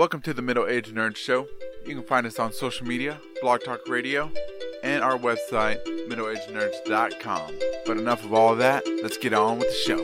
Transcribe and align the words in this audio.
Welcome 0.00 0.22
to 0.22 0.32
the 0.32 0.40
Middle 0.40 0.66
Age 0.66 0.94
Nerd 0.94 1.14
Show. 1.16 1.46
You 1.84 1.94
can 1.94 2.02
find 2.04 2.26
us 2.26 2.38
on 2.38 2.54
social 2.54 2.86
media, 2.86 3.20
Blog 3.42 3.62
Talk 3.62 3.86
Radio, 3.86 4.32
and 4.82 5.04
our 5.04 5.18
website, 5.18 5.76
middleagenerds.com. 6.08 7.52
But 7.84 7.98
enough 7.98 8.24
of 8.24 8.32
all 8.32 8.52
of 8.52 8.58
that, 8.60 8.82
let's 9.02 9.18
get 9.18 9.34
on 9.34 9.58
with 9.58 9.68
the 9.68 9.74
show. 9.74 9.98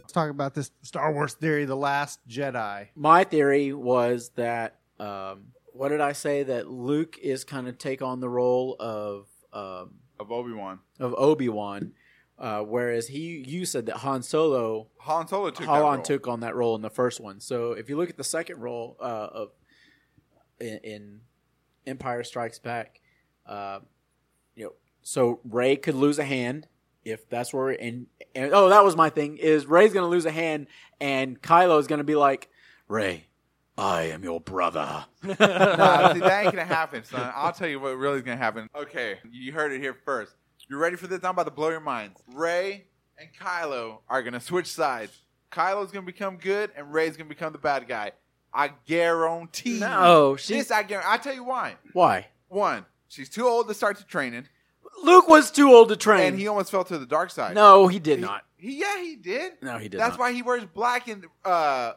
Let's 0.00 0.12
talk 0.12 0.30
about 0.30 0.54
this 0.54 0.72
Star 0.82 1.12
Wars 1.12 1.34
theory, 1.34 1.66
The 1.66 1.76
Last 1.76 2.18
Jedi. 2.28 2.88
My 2.96 3.22
theory 3.22 3.72
was 3.72 4.30
that 4.30 4.80
um, 4.98 5.52
what 5.78 5.90
did 5.90 6.00
I 6.00 6.12
say 6.12 6.42
that 6.42 6.68
Luke 6.68 7.16
is 7.22 7.44
kind 7.44 7.68
of 7.68 7.78
take 7.78 8.02
on 8.02 8.18
the 8.18 8.28
role 8.28 8.74
of 8.80 9.28
um, 9.52 9.94
Of 10.18 10.32
Obi 10.32 10.52
Wan. 10.52 10.80
of 10.98 11.14
Obi 11.16 11.48
Wan, 11.48 11.92
uh, 12.36 12.62
whereas 12.62 13.06
he 13.06 13.44
you 13.46 13.64
said 13.64 13.86
that 13.86 13.98
Han 13.98 14.24
Solo 14.24 14.88
Han 14.98 15.28
Solo 15.28 15.50
took 15.50 15.66
Han 15.66 16.02
took 16.02 16.26
on 16.26 16.40
that 16.40 16.56
role 16.56 16.74
in 16.74 16.82
the 16.82 16.90
first 16.90 17.20
one. 17.20 17.38
So 17.38 17.72
if 17.72 17.88
you 17.88 17.96
look 17.96 18.10
at 18.10 18.16
the 18.16 18.24
second 18.24 18.60
role 18.60 18.96
uh, 19.00 19.28
of 19.32 19.50
in, 20.58 20.78
in 20.78 21.20
Empire 21.86 22.24
Strikes 22.24 22.58
Back, 22.58 23.00
uh, 23.46 23.78
you 24.56 24.64
know, 24.64 24.72
so 25.02 25.38
Rey 25.44 25.76
could 25.76 25.94
lose 25.94 26.18
a 26.18 26.24
hand 26.24 26.66
if 27.04 27.28
that's 27.28 27.54
where 27.54 27.68
and, 27.68 28.08
and 28.34 28.52
oh 28.52 28.68
that 28.68 28.84
was 28.84 28.96
my 28.96 29.10
thing 29.10 29.36
is 29.36 29.64
Rey's 29.64 29.92
gonna 29.92 30.08
lose 30.08 30.26
a 30.26 30.32
hand 30.32 30.66
and 31.00 31.40
Kylo 31.40 31.78
is 31.78 31.86
gonna 31.86 32.02
be 32.02 32.16
like 32.16 32.48
Rey, 32.88 33.27
I 33.78 34.02
am 34.04 34.22
your 34.24 34.40
brother. 34.40 35.04
nah, 35.22 35.32
see, 36.12 36.20
that 36.20 36.40
ain't 36.44 36.52
gonna 36.54 36.64
happen, 36.64 37.04
son. 37.04 37.30
I'll 37.34 37.52
tell 37.52 37.68
you 37.68 37.78
what 37.80 37.96
really 37.96 38.16
is 38.18 38.22
gonna 38.22 38.36
happen. 38.36 38.68
Okay, 38.74 39.18
you 39.30 39.52
heard 39.52 39.72
it 39.72 39.80
here 39.80 39.94
first. 40.04 40.34
You're 40.68 40.78
ready 40.80 40.96
for 40.96 41.06
this? 41.06 41.22
I'm 41.24 41.30
about 41.30 41.44
to 41.44 41.50
blow 41.52 41.70
your 41.70 41.80
minds. 41.80 42.20
Rey 42.34 42.86
and 43.16 43.28
Kylo 43.40 43.98
are 44.08 44.22
gonna 44.22 44.40
switch 44.40 44.66
sides. 44.66 45.16
Kylo's 45.52 45.92
gonna 45.92 46.04
become 46.04 46.36
good, 46.36 46.70
and 46.76 46.92
Rey's 46.92 47.16
gonna 47.16 47.28
become 47.28 47.52
the 47.52 47.58
bad 47.58 47.86
guy. 47.88 48.12
I 48.52 48.72
guarantee. 48.86 49.74
you. 49.74 49.80
No, 49.80 50.36
she- 50.36 50.54
this 50.54 50.70
I 50.70 50.82
guarantee. 50.82 51.10
I 51.12 51.16
tell 51.18 51.34
you 51.34 51.44
why. 51.44 51.76
Why? 51.92 52.26
One, 52.48 52.84
she's 53.08 53.28
too 53.28 53.46
old 53.46 53.68
to 53.68 53.74
start 53.74 53.96
the 53.98 54.04
training, 54.04 54.46
Luke 55.04 55.28
was 55.28 55.50
too 55.52 55.70
old 55.72 55.90
to 55.90 55.96
train. 55.96 56.28
and 56.28 56.38
he 56.38 56.48
almost 56.48 56.70
fell 56.72 56.82
to 56.82 56.98
the 56.98 57.06
dark 57.06 57.30
side. 57.30 57.54
no, 57.54 57.86
he 57.86 57.98
did 58.00 58.18
He- 58.18 58.24
not. 58.24 58.42
He, 58.56 58.80
yeah, 58.80 59.00
he 59.00 59.14
did. 59.14 59.52
No, 59.62 59.78
he 59.78 59.88
did 59.88 60.00
That's 60.00 60.12
not. 60.14 60.18
why 60.18 60.32
he 60.32 60.42
wears 60.42 60.64
black 60.64 61.06
and 61.06 61.24
uh, 61.44 61.92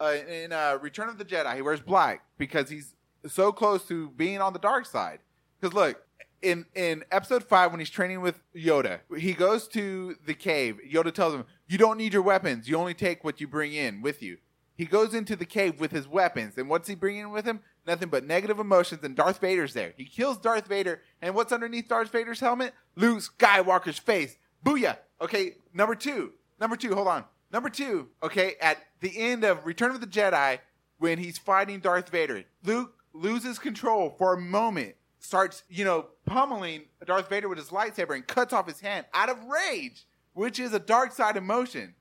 uh 0.00 0.14
in 0.28 0.52
uh, 0.52 0.78
Return 0.80 1.08
of 1.08 1.18
the 1.18 1.24
Jedi. 1.24 1.54
He 1.54 1.62
wears 1.62 1.80
black 1.80 2.24
because 2.38 2.68
he's 2.70 2.94
so 3.26 3.52
close 3.52 3.86
to 3.88 4.10
being 4.10 4.40
on 4.40 4.52
the 4.52 4.58
dark 4.58 4.86
side. 4.86 5.20
Because 5.60 5.74
look, 5.74 6.02
in 6.42 6.66
in 6.74 7.04
Episode 7.10 7.44
Five, 7.44 7.70
when 7.70 7.80
he's 7.80 7.90
training 7.90 8.20
with 8.20 8.40
Yoda, 8.54 9.00
he 9.16 9.32
goes 9.32 9.66
to 9.68 10.16
the 10.26 10.34
cave. 10.34 10.78
Yoda 10.90 11.12
tells 11.12 11.34
him, 11.34 11.44
"You 11.66 11.78
don't 11.78 11.96
need 11.96 12.12
your 12.12 12.22
weapons. 12.22 12.68
You 12.68 12.76
only 12.76 12.94
take 12.94 13.24
what 13.24 13.40
you 13.40 13.48
bring 13.48 13.72
in 13.72 14.02
with 14.02 14.22
you." 14.22 14.38
He 14.76 14.86
goes 14.86 15.14
into 15.14 15.36
the 15.36 15.44
cave 15.46 15.78
with 15.78 15.92
his 15.92 16.08
weapons, 16.08 16.58
and 16.58 16.68
what's 16.68 16.88
he 16.88 16.96
bringing 16.96 17.30
with 17.30 17.44
him? 17.44 17.60
Nothing 17.86 18.08
but 18.08 18.26
negative 18.26 18.58
emotions. 18.58 19.04
And 19.04 19.14
Darth 19.14 19.40
Vader's 19.40 19.72
there. 19.72 19.94
He 19.96 20.04
kills 20.04 20.36
Darth 20.36 20.66
Vader, 20.66 21.00
and 21.22 21.34
what's 21.34 21.52
underneath 21.52 21.88
Darth 21.88 22.10
Vader's 22.10 22.40
helmet? 22.40 22.74
Luke 22.96 23.20
Skywalker's 23.20 23.98
face. 23.98 24.36
Booyah! 24.64 24.98
Okay, 25.20 25.56
number 25.72 25.94
two. 25.94 26.32
Number 26.60 26.76
two. 26.76 26.94
Hold 26.94 27.08
on. 27.08 27.24
Number 27.54 27.70
two. 27.70 28.08
Okay, 28.20 28.56
at 28.60 28.78
the 28.98 29.16
end 29.16 29.44
of 29.44 29.64
Return 29.64 29.92
of 29.92 30.00
the 30.00 30.08
Jedi, 30.08 30.58
when 30.98 31.18
he's 31.18 31.38
fighting 31.38 31.78
Darth 31.78 32.08
Vader, 32.08 32.42
Luke 32.64 32.94
loses 33.12 33.60
control 33.60 34.12
for 34.18 34.34
a 34.34 34.40
moment. 34.40 34.96
Starts, 35.20 35.62
you 35.68 35.84
know, 35.84 36.06
pummeling 36.26 36.82
Darth 37.06 37.28
Vader 37.28 37.48
with 37.48 37.58
his 37.58 37.68
lightsaber 37.68 38.16
and 38.16 38.26
cuts 38.26 38.52
off 38.52 38.66
his 38.66 38.80
hand 38.80 39.06
out 39.14 39.30
of 39.30 39.38
rage, 39.44 40.04
which 40.32 40.58
is 40.58 40.74
a 40.74 40.80
dark 40.80 41.12
side 41.12 41.36
emotion. 41.36 41.94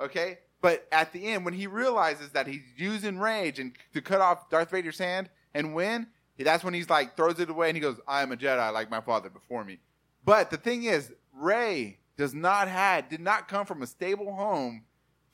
Okay? 0.00 0.38
But 0.60 0.86
at 0.92 1.12
the 1.12 1.26
end, 1.26 1.44
when 1.44 1.54
he 1.54 1.66
realizes 1.66 2.30
that 2.30 2.46
he's 2.46 2.62
using 2.76 3.18
rage 3.18 3.58
and 3.58 3.72
to 3.92 4.00
cut 4.00 4.20
off 4.20 4.48
Darth 4.48 4.70
Vader's 4.70 4.98
hand 5.00 5.28
and 5.52 5.74
win, 5.74 6.06
that's 6.38 6.62
when 6.62 6.72
he's 6.72 6.88
like 6.88 7.16
throws 7.16 7.40
it 7.40 7.50
away 7.50 7.68
and 7.68 7.76
he 7.76 7.80
goes, 7.80 7.98
"I 8.06 8.22
am 8.22 8.30
a 8.30 8.36
Jedi, 8.36 8.72
like 8.72 8.88
my 8.88 9.00
father 9.00 9.28
before 9.28 9.64
me." 9.64 9.80
But 10.24 10.50
the 10.50 10.56
thing 10.56 10.84
is, 10.84 11.12
Rey 11.32 11.98
does 12.16 12.32
not 12.32 12.68
had 12.68 13.08
did 13.08 13.20
not 13.20 13.48
come 13.48 13.66
from 13.66 13.82
a 13.82 13.88
stable 13.88 14.32
home 14.32 14.84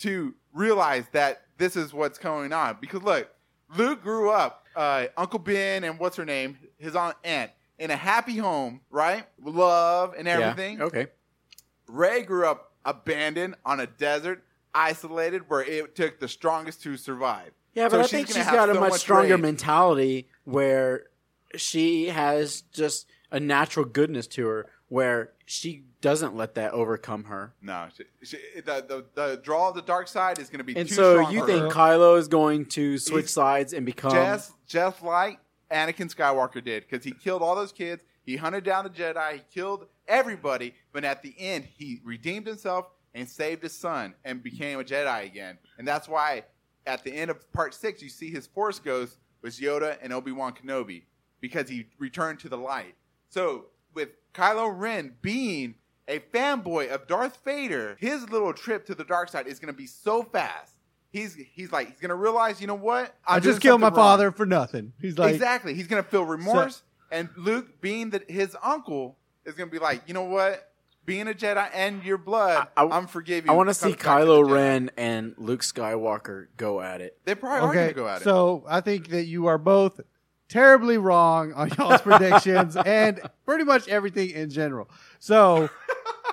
to 0.00 0.34
realize 0.52 1.04
that 1.12 1.42
this 1.58 1.76
is 1.76 1.92
what's 1.94 2.18
going 2.18 2.52
on. 2.52 2.78
Because 2.80 3.02
look, 3.02 3.28
Luke 3.76 4.02
grew 4.02 4.30
up, 4.30 4.66
uh, 4.76 5.06
Uncle 5.16 5.38
Ben 5.38 5.84
and 5.84 5.98
what's 5.98 6.16
her 6.16 6.24
name, 6.24 6.58
his 6.78 6.94
aunt 6.94 7.16
aunt, 7.24 7.50
in 7.78 7.90
a 7.90 7.96
happy 7.96 8.36
home, 8.36 8.80
right? 8.90 9.24
Love 9.42 10.14
and 10.16 10.26
everything. 10.28 10.78
Yeah. 10.78 10.84
Okay. 10.84 11.06
Rey 11.88 12.22
grew 12.22 12.46
up 12.46 12.72
abandoned 12.84 13.54
on 13.64 13.80
a 13.80 13.86
desert, 13.86 14.44
isolated, 14.74 15.42
where 15.48 15.62
it 15.62 15.94
took 15.96 16.20
the 16.20 16.28
strongest 16.28 16.82
to 16.82 16.96
survive. 16.96 17.52
Yeah, 17.74 17.88
So 17.88 17.96
but 17.98 18.00
I 18.00 18.02
she's 18.04 18.10
think 18.10 18.26
she's 18.28 18.46
got 18.46 18.70
a 18.70 18.74
much, 18.74 18.90
much 18.92 19.00
stronger 19.00 19.34
rage. 19.34 19.42
mentality 19.42 20.28
where 20.44 21.04
she 21.56 22.08
has 22.08 22.62
just 22.72 23.06
a 23.30 23.38
natural 23.40 23.84
goodness 23.84 24.26
to 24.28 24.46
her 24.46 24.66
where 24.88 25.32
she 25.44 25.84
doesn't 26.00 26.36
let 26.36 26.54
that 26.54 26.72
overcome 26.72 27.24
her. 27.24 27.54
No, 27.60 27.88
she, 27.96 28.04
she, 28.22 28.38
the, 28.56 28.84
the 28.86 29.04
the 29.14 29.40
draw 29.42 29.68
of 29.68 29.74
the 29.74 29.82
dark 29.82 30.08
side 30.08 30.38
is 30.38 30.48
going 30.48 30.58
to 30.58 30.64
be 30.64 30.76
And 30.76 30.88
so 30.88 31.28
you 31.30 31.44
think 31.46 31.62
her. 31.62 31.68
Kylo 31.68 32.18
is 32.18 32.28
going 32.28 32.66
to 32.66 32.98
switch 32.98 33.24
He's 33.24 33.30
sides 33.32 33.72
and 33.72 33.84
become 33.84 34.12
just 34.12 34.52
just 34.66 35.02
like 35.02 35.40
Anakin 35.70 36.14
Skywalker 36.14 36.62
did 36.62 36.84
because 36.88 37.04
he 37.04 37.12
killed 37.12 37.42
all 37.42 37.54
those 37.54 37.72
kids. 37.72 38.02
He 38.24 38.36
hunted 38.36 38.64
down 38.64 38.84
the 38.84 38.90
Jedi. 38.90 39.34
He 39.34 39.42
killed 39.52 39.86
everybody, 40.08 40.74
but 40.92 41.04
at 41.04 41.22
the 41.22 41.34
end, 41.38 41.64
he 41.76 42.00
redeemed 42.04 42.46
himself 42.46 42.86
and 43.14 43.28
saved 43.28 43.62
his 43.62 43.76
son 43.76 44.14
and 44.24 44.42
became 44.42 44.78
a 44.78 44.84
Jedi 44.84 45.24
again. 45.24 45.58
And 45.78 45.86
that's 45.86 46.08
why 46.08 46.44
at 46.86 47.02
the 47.02 47.12
end 47.12 47.30
of 47.30 47.52
Part 47.52 47.74
Six, 47.74 48.02
you 48.02 48.08
see 48.08 48.30
his 48.30 48.46
Force 48.46 48.78
ghost 48.78 49.18
was 49.42 49.58
Yoda 49.58 49.96
and 50.02 50.12
Obi 50.12 50.32
Wan 50.32 50.52
Kenobi 50.52 51.02
because 51.40 51.68
he 51.68 51.86
returned 51.98 52.40
to 52.40 52.48
the 52.48 52.58
light. 52.58 52.94
So 53.28 53.66
with 53.96 54.10
Kylo 54.32 54.72
Ren 54.72 55.14
being 55.22 55.74
a 56.06 56.20
fanboy 56.20 56.90
of 56.90 57.08
Darth 57.08 57.40
Vader, 57.44 57.96
his 57.98 58.30
little 58.30 58.52
trip 58.52 58.86
to 58.86 58.94
the 58.94 59.02
dark 59.02 59.28
side 59.28 59.48
is 59.48 59.58
going 59.58 59.72
to 59.72 59.76
be 59.76 59.86
so 59.88 60.22
fast. 60.22 60.74
He's 61.10 61.34
he's 61.34 61.72
like 61.72 61.88
he's 61.88 61.98
going 61.98 62.10
to 62.10 62.14
realize, 62.14 62.60
you 62.60 62.66
know 62.66 62.74
what? 62.74 63.16
I 63.26 63.36
I'm 63.36 63.42
doing 63.42 63.54
just 63.54 63.62
killed 63.62 63.80
my 63.80 63.88
wrong. 63.88 63.96
father 63.96 64.30
for 64.30 64.44
nothing. 64.46 64.92
He's 65.00 65.18
like, 65.18 65.34
exactly. 65.34 65.72
He's 65.74 65.86
gonna 65.86 66.02
feel 66.02 66.24
remorse, 66.24 66.82
and 67.10 67.30
Luke, 67.36 67.80
being 67.80 68.10
that 68.10 68.30
his 68.30 68.54
uncle, 68.62 69.16
is 69.46 69.54
gonna 69.54 69.70
be 69.70 69.78
like, 69.78 70.02
you 70.06 70.12
know 70.14 70.24
what? 70.24 70.70
Being 71.06 71.28
a 71.28 71.32
Jedi 71.32 71.70
and 71.72 72.04
your 72.04 72.18
blood, 72.18 72.68
I- 72.76 72.84
I, 72.84 72.98
am 72.98 73.06
forgiving. 73.06 73.48
I 73.48 73.54
want 73.54 73.70
to 73.70 73.74
see 73.74 73.92
back 73.92 74.00
Kylo. 74.00 74.50
Ren 74.50 74.90
and 74.98 75.34
Luke 75.38 75.62
Skywalker 75.62 76.48
go 76.58 76.80
at 76.82 77.00
it. 77.00 77.16
They 77.24 77.34
probably 77.34 77.60
are 77.60 77.70
okay, 77.70 77.80
gonna 77.84 77.92
go 77.94 78.08
at 78.08 78.20
it. 78.20 78.24
so 78.24 78.64
I 78.68 78.80
think 78.82 79.08
that 79.10 79.24
you 79.24 79.46
are 79.46 79.56
both 79.56 80.00
terribly 80.48 80.98
wrong 80.98 81.52
on 81.52 81.70
y'all's 81.70 82.00
predictions 82.00 82.76
and 82.86 83.20
pretty 83.44 83.64
much 83.64 83.88
everything 83.88 84.30
in 84.30 84.50
general. 84.50 84.88
So, 85.18 85.68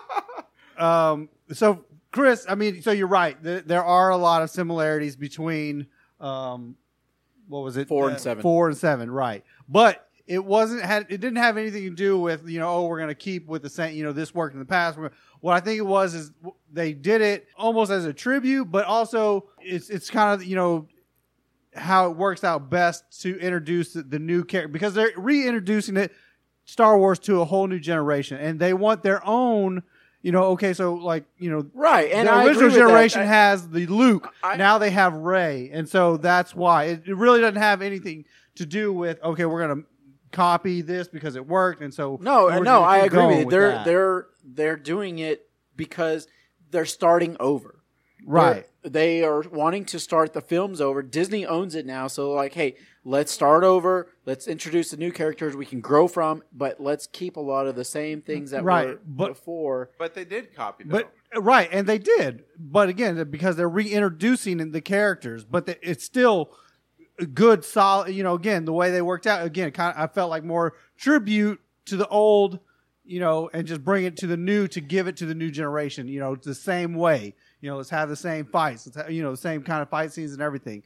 um, 0.77 1.29
so 1.51 1.85
Chris, 2.11 2.45
I 2.47 2.55
mean, 2.55 2.81
so 2.81 2.91
you're 2.91 3.07
right. 3.07 3.41
There, 3.41 3.61
there 3.61 3.83
are 3.83 4.11
a 4.11 4.17
lot 4.17 4.43
of 4.43 4.49
similarities 4.49 5.15
between, 5.15 5.87
um, 6.19 6.75
what 7.47 7.63
was 7.63 7.77
it? 7.77 7.87
Four 7.87 8.07
and 8.07 8.15
Uh, 8.17 8.19
seven. 8.19 8.41
Four 8.41 8.67
and 8.69 8.77
seven, 8.77 9.09
right? 9.09 9.43
But 9.67 10.07
it 10.25 10.43
wasn't 10.43 10.81
had 10.81 11.05
it 11.09 11.19
didn't 11.19 11.35
have 11.35 11.57
anything 11.57 11.83
to 11.83 11.89
do 11.89 12.17
with 12.17 12.47
you 12.47 12.57
know 12.57 12.69
oh 12.69 12.85
we're 12.85 12.97
going 12.97 13.09
to 13.09 13.15
keep 13.15 13.45
with 13.45 13.61
the 13.61 13.69
same 13.69 13.93
you 13.93 14.05
know 14.05 14.13
this 14.13 14.33
worked 14.33 14.53
in 14.53 14.59
the 14.59 14.65
past. 14.65 14.97
What 15.41 15.53
I 15.53 15.59
think 15.59 15.77
it 15.77 15.85
was 15.85 16.13
is 16.13 16.31
they 16.71 16.93
did 16.93 17.19
it 17.21 17.47
almost 17.57 17.91
as 17.91 18.05
a 18.05 18.13
tribute, 18.13 18.71
but 18.71 18.85
also 18.85 19.49
it's 19.59 19.89
it's 19.89 20.09
kind 20.09 20.33
of 20.33 20.47
you 20.47 20.55
know 20.55 20.87
how 21.75 22.09
it 22.11 22.17
works 22.17 22.43
out 22.43 22.69
best 22.69 23.21
to 23.21 23.37
introduce 23.39 23.93
the, 23.93 24.03
the 24.03 24.19
new 24.19 24.43
character 24.43 24.71
because 24.71 24.93
they're 24.93 25.11
reintroducing 25.17 25.97
it 25.97 26.11
Star 26.65 26.97
Wars 26.97 27.19
to 27.19 27.41
a 27.41 27.45
whole 27.45 27.67
new 27.67 27.79
generation, 27.79 28.37
and 28.37 28.59
they 28.59 28.73
want 28.73 29.03
their 29.03 29.25
own. 29.27 29.83
You 30.21 30.31
know, 30.31 30.43
okay, 30.51 30.71
so 30.73 30.93
like 30.93 31.25
you 31.37 31.49
know, 31.51 31.65
Right, 31.73 32.09
and 32.13 32.29
the 32.29 32.31
I 32.31 32.45
original 32.45 32.51
agree 32.55 32.65
with 32.67 32.73
that. 32.75 32.79
generation 32.87 33.21
I- 33.21 33.25
has 33.25 33.67
the 33.69 33.85
Luke. 33.87 34.33
I- 34.41 34.55
now 34.55 34.77
they 34.77 34.89
have 34.91 35.13
Rey, 35.13 35.69
and 35.73 35.89
so 35.89 36.15
that's 36.15 36.55
why 36.55 36.85
it, 36.85 37.01
it 37.05 37.15
really 37.17 37.41
doesn't 37.41 37.61
have 37.61 37.81
anything 37.81 38.23
to 38.55 38.65
do 38.65 38.93
with 38.93 39.21
okay, 39.21 39.43
we're 39.45 39.67
gonna 39.67 39.81
copy 40.31 40.81
this 40.81 41.09
because 41.09 41.35
it 41.35 41.45
worked, 41.45 41.81
and 41.81 41.93
so 41.93 42.17
No, 42.21 42.47
no, 42.59 42.81
I 42.81 42.99
agree 42.99 43.25
with 43.25 43.39
you. 43.39 43.49
They're 43.49 43.69
that. 43.71 43.85
they're 43.85 44.27
they're 44.45 44.77
doing 44.77 45.19
it 45.19 45.49
because 45.75 46.27
they're 46.71 46.85
starting 46.85 47.35
over. 47.41 47.82
Right. 48.25 48.53
They're- 48.53 48.69
they 48.85 49.23
are 49.23 49.41
wanting 49.49 49.85
to 49.85 49.97
start 49.99 50.33
the 50.33 50.41
films 50.41 50.81
over. 50.81 51.01
Disney 51.01 51.45
owns 51.45 51.73
it 51.73 51.85
now, 51.85 52.07
so 52.07 52.31
like, 52.33 52.53
hey, 52.53 52.75
let's 53.05 53.31
start 53.31 53.63
over. 53.63 54.09
Let's 54.25 54.45
introduce 54.45 54.91
the 54.91 54.97
new 54.97 55.09
characters 55.11 55.55
we 55.55 55.65
can 55.65 55.79
grow 55.79 56.09
from, 56.09 56.43
but 56.51 56.81
let's 56.81 57.07
keep 57.07 57.37
a 57.37 57.39
lot 57.39 57.65
of 57.65 57.77
the 57.77 57.85
same 57.85 58.21
things 58.21 58.51
that 58.51 58.65
Right, 58.65 58.87
were 58.87 58.99
but- 59.05 59.27
before. 59.29 59.89
but 59.97 60.13
they 60.15 60.25
did 60.25 60.53
copy. 60.53 60.83
Though. 60.83 60.97
But 61.33 61.43
right, 61.45 61.69
and 61.71 61.87
they 61.87 61.97
did, 61.97 62.43
but 62.59 62.89
again, 62.89 63.23
because 63.31 63.55
they're 63.55 63.69
reintroducing 63.69 64.71
the 64.71 64.81
characters, 64.81 65.45
but 65.45 65.65
the, 65.65 65.77
it's 65.89 66.03
still 66.03 66.51
good, 67.33 67.63
solid. 67.63 68.13
You 68.13 68.23
know, 68.23 68.33
again, 68.33 68.65
the 68.65 68.73
way 68.73 68.91
they 68.91 69.01
worked 69.01 69.27
out, 69.27 69.45
again, 69.45 69.71
kind 69.71 69.95
of, 69.95 70.01
I 70.03 70.07
felt 70.13 70.29
like 70.29 70.43
more 70.43 70.73
tribute 70.97 71.61
to 71.85 71.95
the 71.95 72.07
old, 72.09 72.59
you 73.05 73.19
know, 73.21 73.49
and 73.53 73.65
just 73.65 73.83
bring 73.83 74.03
it 74.03 74.17
to 74.17 74.27
the 74.27 74.37
new 74.37 74.67
to 74.67 74.81
give 74.81 75.07
it 75.07 75.15
to 75.17 75.25
the 75.25 75.35
new 75.35 75.51
generation. 75.51 76.07
You 76.09 76.19
know, 76.19 76.35
the 76.35 76.55
same 76.55 76.95
way. 76.95 77.35
You 77.63 77.69
know, 77.69 77.77
let's 77.77 77.89
have 77.91 78.09
the 78.09 78.15
same 78.17 78.43
fights. 78.43 78.85
Let's 78.85 78.97
have, 78.97 79.09
you 79.09 79.23
know 79.23 79.31
the 79.31 79.37
same 79.37 79.63
kind 79.63 79.81
of 79.81 79.87
fight 79.87 80.11
scenes 80.11 80.33
and 80.33 80.41
everything. 80.41 80.83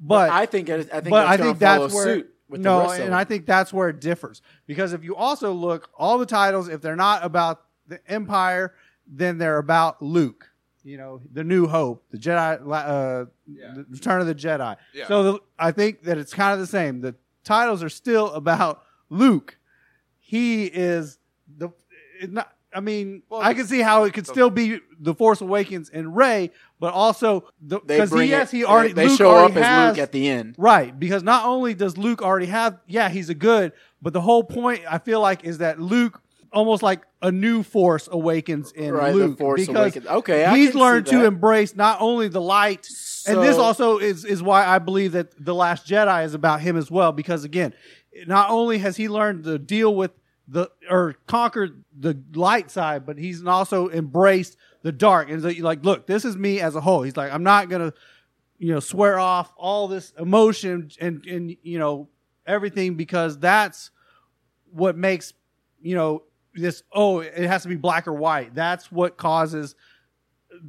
But 0.00 0.30
I 0.30 0.44
think 0.44 0.68
I 0.68 0.82
think 0.82 0.90
but 0.90 1.24
that's 1.24 1.28
I 1.28 1.36
think 1.36 1.58
that's 1.60 1.94
where 1.94 2.04
suit 2.04 2.34
with 2.48 2.62
no, 2.62 2.78
the 2.78 2.84
rest 2.86 3.00
and 3.00 3.12
them. 3.12 3.14
I 3.16 3.22
think 3.22 3.46
that's 3.46 3.72
where 3.72 3.90
it 3.90 4.00
differs 4.00 4.42
because 4.66 4.92
if 4.92 5.04
you 5.04 5.14
also 5.14 5.52
look 5.52 5.90
all 5.96 6.18
the 6.18 6.26
titles, 6.26 6.66
if 6.66 6.80
they're 6.80 6.96
not 6.96 7.24
about 7.24 7.62
the 7.86 8.00
Empire, 8.10 8.74
then 9.06 9.38
they're 9.38 9.58
about 9.58 10.02
Luke. 10.02 10.50
You 10.82 10.96
know, 10.96 11.20
the 11.32 11.44
New 11.44 11.68
Hope, 11.68 12.04
the 12.10 12.18
Jedi, 12.18 12.60
uh, 12.60 13.26
Yeah. 13.46 13.74
the 13.74 13.86
Return 13.88 14.20
of 14.20 14.26
the 14.26 14.34
Jedi. 14.34 14.76
Yeah. 14.92 15.06
So 15.06 15.22
the, 15.22 15.38
I 15.60 15.70
think 15.70 16.02
that 16.02 16.18
it's 16.18 16.34
kind 16.34 16.52
of 16.52 16.58
the 16.58 16.66
same. 16.66 17.02
The 17.02 17.14
titles 17.44 17.84
are 17.84 17.88
still 17.88 18.32
about 18.32 18.82
Luke. 19.10 19.58
He 20.18 20.64
is 20.64 21.18
the. 21.56 21.70
It 22.20 22.32
not, 22.32 22.53
I 22.74 22.80
mean, 22.80 23.22
Well, 23.28 23.40
I 23.40 23.54
can 23.54 23.66
see 23.66 23.80
how 23.80 24.04
it 24.04 24.12
could 24.12 24.26
still 24.26 24.50
be 24.50 24.80
the 24.98 25.14
Force 25.14 25.40
Awakens 25.40 25.90
and 25.90 26.16
Rey, 26.16 26.50
but 26.80 26.92
also 26.92 27.44
they 27.60 27.78
because 27.78 28.12
he, 28.12 28.24
yes, 28.24 28.50
he 28.50 28.64
already 28.64 28.92
they, 28.92 29.02
they 29.04 29.08
Luke 29.08 29.18
show 29.18 29.30
already 29.30 29.60
up 29.60 29.64
as 29.64 29.88
Luke 29.90 30.02
at 30.02 30.12
the 30.12 30.28
end. 30.28 30.56
Right, 30.58 30.98
because 30.98 31.22
not 31.22 31.46
only 31.46 31.74
does 31.74 31.96
Luke 31.96 32.20
already 32.20 32.46
have, 32.46 32.80
yeah, 32.86 33.08
he's 33.08 33.28
a 33.28 33.34
good, 33.34 33.72
but 34.02 34.12
the 34.12 34.20
whole 34.20 34.42
point 34.42 34.82
I 34.90 34.98
feel 34.98 35.20
like 35.20 35.44
is 35.44 35.58
that 35.58 35.80
Luke 35.80 36.20
almost 36.52 36.82
like 36.82 37.02
a 37.20 37.30
new 37.32 37.62
force 37.62 38.08
awakens 38.10 38.72
in 38.72 38.92
Right, 38.94 39.10
the 39.10 39.16
Luke 39.16 39.38
Force 39.38 39.60
because 39.60 39.76
Awakens. 39.76 40.06
Okay, 40.06 40.44
I 40.44 40.56
he's 40.56 40.74
learned 40.74 41.06
to 41.06 41.24
embrace 41.24 41.74
not 41.74 42.00
only 42.00 42.28
the 42.28 42.40
light, 42.40 42.88
and 43.26 43.40
this 43.42 43.56
also 43.56 43.98
is 43.98 44.24
is 44.24 44.42
why 44.42 44.66
I 44.66 44.78
believe 44.78 45.12
that 45.12 45.32
the 45.42 45.54
Last 45.54 45.86
Jedi 45.86 46.24
is 46.24 46.34
about 46.34 46.60
him 46.60 46.76
as 46.76 46.90
well. 46.90 47.12
Because 47.12 47.44
again, 47.44 47.72
not 48.26 48.50
only 48.50 48.78
has 48.78 48.96
he 48.96 49.08
learned 49.08 49.44
to 49.44 49.58
deal 49.58 49.94
with 49.94 50.12
the 50.46 50.70
or 50.90 51.16
conquered 51.26 51.84
the 51.98 52.20
light 52.34 52.70
side, 52.70 53.06
but 53.06 53.18
he's 53.18 53.44
also 53.46 53.88
embraced 53.88 54.56
the 54.82 54.92
dark. 54.92 55.30
And 55.30 55.40
so 55.42 55.48
you're 55.48 55.64
like, 55.64 55.84
look, 55.84 56.06
this 56.06 56.24
is 56.24 56.36
me 56.36 56.60
as 56.60 56.74
a 56.74 56.80
whole. 56.80 57.02
He's 57.02 57.16
like, 57.16 57.32
I'm 57.32 57.42
not 57.42 57.68
gonna 57.68 57.92
you 58.58 58.72
know 58.72 58.80
swear 58.80 59.18
off 59.18 59.52
all 59.56 59.88
this 59.88 60.12
emotion 60.18 60.90
and 61.00 61.24
and 61.26 61.56
you 61.62 61.78
know 61.78 62.08
everything 62.46 62.94
because 62.94 63.38
that's 63.38 63.90
what 64.70 64.96
makes 64.96 65.32
you 65.82 65.94
know 65.94 66.22
this 66.54 66.82
oh 66.92 67.20
it 67.20 67.34
has 67.34 67.62
to 67.62 67.68
be 67.68 67.76
black 67.76 68.06
or 68.06 68.12
white 68.12 68.54
that's 68.54 68.90
what 68.92 69.16
causes 69.16 69.74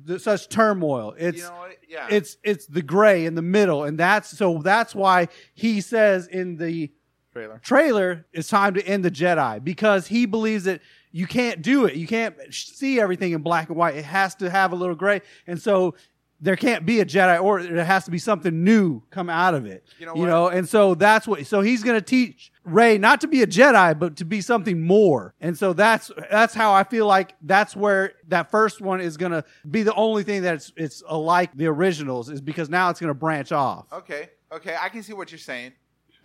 the, 0.04 0.20
such 0.20 0.50
turmoil 0.50 1.14
it's 1.18 1.38
you 1.38 1.44
know? 1.44 1.68
Yeah. 1.88 2.08
it's 2.10 2.38
it's 2.44 2.66
the 2.66 2.82
gray 2.82 3.26
in 3.26 3.36
the 3.36 3.42
middle 3.42 3.84
and 3.84 3.98
that's 3.98 4.36
so 4.36 4.62
that's 4.64 4.96
why 4.96 5.28
he 5.54 5.80
says 5.80 6.28
in 6.28 6.58
the 6.58 6.92
trailer. 7.36 7.60
trailer 7.64 8.26
it's 8.32 8.48
time 8.48 8.74
to 8.74 8.88
end 8.88 9.04
the 9.04 9.12
jedi 9.12 9.64
because 9.64 10.08
he 10.08 10.26
believes 10.26 10.64
that 10.64 10.82
you 11.12 11.28
can't 11.28 11.62
do 11.62 11.86
it. 11.86 11.96
You 11.96 12.08
can't 12.08 12.36
see 12.52 13.00
everything 13.00 13.32
in 13.32 13.42
black 13.42 13.70
and 13.70 13.78
white. 13.78 13.96
It 13.96 14.06
has 14.06 14.36
to 14.36 14.50
have 14.50 14.74
a 14.74 14.76
little 14.76 14.96
gray. 14.96 15.22
And 15.48 15.62
so 15.62 15.96
there 16.42 16.58
can't 16.58 16.86
be 16.86 17.00
a 17.00 17.06
jedi 17.06 17.42
or 17.42 17.64
there 17.64 17.86
has 17.86 18.04
to 18.06 18.12
be 18.12 18.18
something 18.18 18.64
new 18.64 19.02
come 19.10 19.30
out 19.30 19.54
of 19.54 19.66
it. 19.66 19.86
You 20.00 20.06
know 20.06 20.16
you 20.16 20.26
know 20.26 20.48
and 20.48 20.68
so 20.68 20.96
that's 20.96 21.28
what 21.28 21.46
so 21.46 21.62
he's 21.62 21.84
going 21.84 21.98
to 21.98 22.06
teach 22.06 22.52
Rey 22.64 22.98
not 22.98 23.22
to 23.22 23.28
be 23.28 23.42
a 23.42 23.48
jedi 23.48 23.98
but 23.98 24.18
to 24.18 24.26
be 24.26 24.42
something 24.42 24.82
more. 24.82 25.34
And 25.40 25.58
so 25.58 25.74
that's 25.74 26.12
that's 26.30 26.54
how 26.54 26.74
i 26.74 26.84
feel 26.84 27.06
like 27.06 27.36
that's 27.42 27.76
where 27.76 28.14
that 28.28 28.52
first 28.52 28.82
one 28.82 29.00
is 29.00 29.18
going 29.18 29.32
to 29.32 29.44
be 29.70 29.84
the 29.84 29.94
only 29.96 30.24
thing 30.24 30.42
that's 30.42 30.72
it's 30.76 31.04
alike 31.08 31.52
the 31.56 31.68
originals 31.68 32.30
is 32.30 32.42
because 32.42 32.70
now 32.70 32.90
it's 32.90 33.00
going 33.00 33.10
to 33.10 33.14
branch 33.14 33.52
off. 33.52 33.86
Okay, 33.92 34.30
okay, 34.52 34.76
I 34.80 34.90
can 34.90 35.04
see 35.04 35.14
what 35.14 35.32
you're 35.32 35.40
saying 35.40 35.72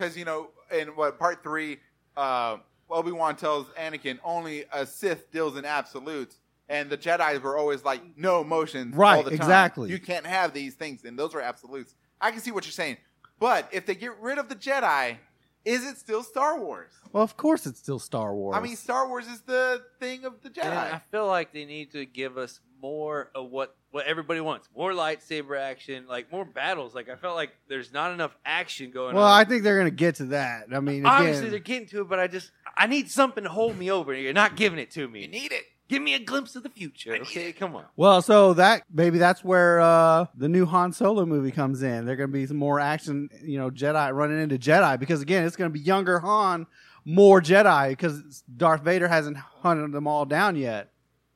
because 0.00 0.16
you 0.16 0.24
know 0.24 0.48
in 0.76 0.88
what 0.88 1.18
part 1.18 1.42
three, 1.42 1.78
uh, 2.16 2.56
Obi 2.88 3.12
Wan 3.12 3.36
tells 3.36 3.66
Anakin 3.70 4.18
only 4.24 4.64
a 4.72 4.86
Sith 4.86 5.30
deals 5.30 5.56
in 5.56 5.64
absolutes, 5.64 6.38
and 6.68 6.88
the 6.88 6.96
Jedi's 6.96 7.40
were 7.42 7.56
always 7.56 7.84
like 7.84 8.02
no 8.16 8.40
emotions, 8.40 8.94
Right, 8.96 9.16
all 9.18 9.22
the 9.22 9.30
time. 9.30 9.36
exactly. 9.40 9.90
You 9.90 9.98
can't 9.98 10.26
have 10.26 10.52
these 10.54 10.74
things, 10.74 11.04
and 11.04 11.18
those 11.18 11.34
are 11.34 11.40
absolutes. 11.40 11.94
I 12.20 12.30
can 12.30 12.40
see 12.40 12.50
what 12.50 12.64
you're 12.64 12.72
saying, 12.72 12.96
but 13.38 13.68
if 13.72 13.86
they 13.86 13.94
get 13.94 14.18
rid 14.20 14.38
of 14.38 14.48
the 14.48 14.56
Jedi, 14.56 15.16
is 15.64 15.84
it 15.86 15.98
still 15.98 16.22
Star 16.22 16.58
Wars? 16.58 16.90
well 17.12 17.24
of 17.24 17.36
course 17.36 17.66
it's 17.66 17.80
still 17.80 17.98
star 17.98 18.32
wars 18.36 18.56
I 18.56 18.60
mean, 18.60 18.76
Star 18.76 19.08
Wars 19.08 19.26
is 19.26 19.40
the 19.40 19.82
thing 19.98 20.24
of 20.24 20.40
the 20.42 20.48
Jedi. 20.48 20.64
And 20.64 20.78
I 20.78 21.00
feel 21.10 21.26
like 21.26 21.52
they 21.52 21.64
need 21.64 21.90
to 21.90 22.06
give 22.06 22.38
us 22.38 22.60
more 22.80 23.30
of 23.34 23.50
what 23.50 23.76
what 23.90 24.06
everybody 24.06 24.40
wants. 24.40 24.68
More 24.76 24.92
lightsaber 24.92 25.58
action, 25.58 26.06
like 26.08 26.30
more 26.30 26.44
battles. 26.44 26.94
Like 26.94 27.08
I 27.08 27.16
felt 27.16 27.36
like 27.36 27.50
there's 27.68 27.92
not 27.92 28.12
enough 28.12 28.36
action 28.44 28.90
going 28.90 29.10
on. 29.10 29.14
well 29.16 29.24
on. 29.24 29.40
i 29.40 29.44
think 29.44 29.62
they're 29.64 29.78
going 29.78 29.90
to 29.90 29.96
get 29.96 30.16
to 30.16 30.26
that 30.26 30.66
i 30.72 30.78
mean 30.80 31.04
Obviously, 31.04 31.48
they're 31.50 31.58
getting 31.58 31.88
to 31.88 32.02
it, 32.02 32.08
but 32.08 32.18
I 32.20 32.26
just 32.28 32.52
I 32.76 32.86
need 32.86 33.10
something 33.10 33.44
to 33.44 33.50
hold 33.50 33.76
me 33.76 33.90
over. 33.90 34.14
You're 34.14 34.32
not 34.32 34.56
giving 34.56 34.78
it 34.78 34.90
to 34.92 35.08
me. 35.08 35.22
you 35.22 35.28
need 35.28 35.52
it. 35.52 35.64
Give 35.88 36.00
me 36.00 36.14
a 36.14 36.20
glimpse 36.20 36.54
of 36.54 36.62
the 36.62 36.68
future. 36.68 37.16
Okay, 37.16 37.50
come 37.50 37.74
on. 37.74 37.84
Well, 37.96 38.22
so 38.22 38.54
that 38.54 38.84
maybe 38.92 39.18
that's 39.18 39.42
where 39.42 39.80
uh, 39.80 40.26
the 40.36 40.48
new 40.48 40.64
Han 40.66 40.92
Solo 40.92 41.26
movie 41.26 41.50
comes 41.50 41.82
in. 41.82 42.06
They're 42.06 42.14
going 42.14 42.28
to 42.28 42.32
be 42.32 42.46
some 42.46 42.58
more 42.58 42.78
action, 42.78 43.28
you 43.42 43.58
know, 43.58 43.70
Jedi 43.70 44.14
running 44.14 44.40
into 44.40 44.56
Jedi 44.56 45.00
because 45.00 45.20
again, 45.20 45.44
it's 45.44 45.56
going 45.56 45.68
to 45.68 45.72
be 45.72 45.80
younger 45.80 46.20
Han, 46.20 46.68
more 47.04 47.40
Jedi 47.40 47.88
because 47.88 48.44
Darth 48.56 48.84
Vader 48.84 49.08
hasn't 49.08 49.36
hunted 49.36 49.90
them 49.90 50.06
all 50.06 50.24
down 50.24 50.54
yet. 50.54 50.92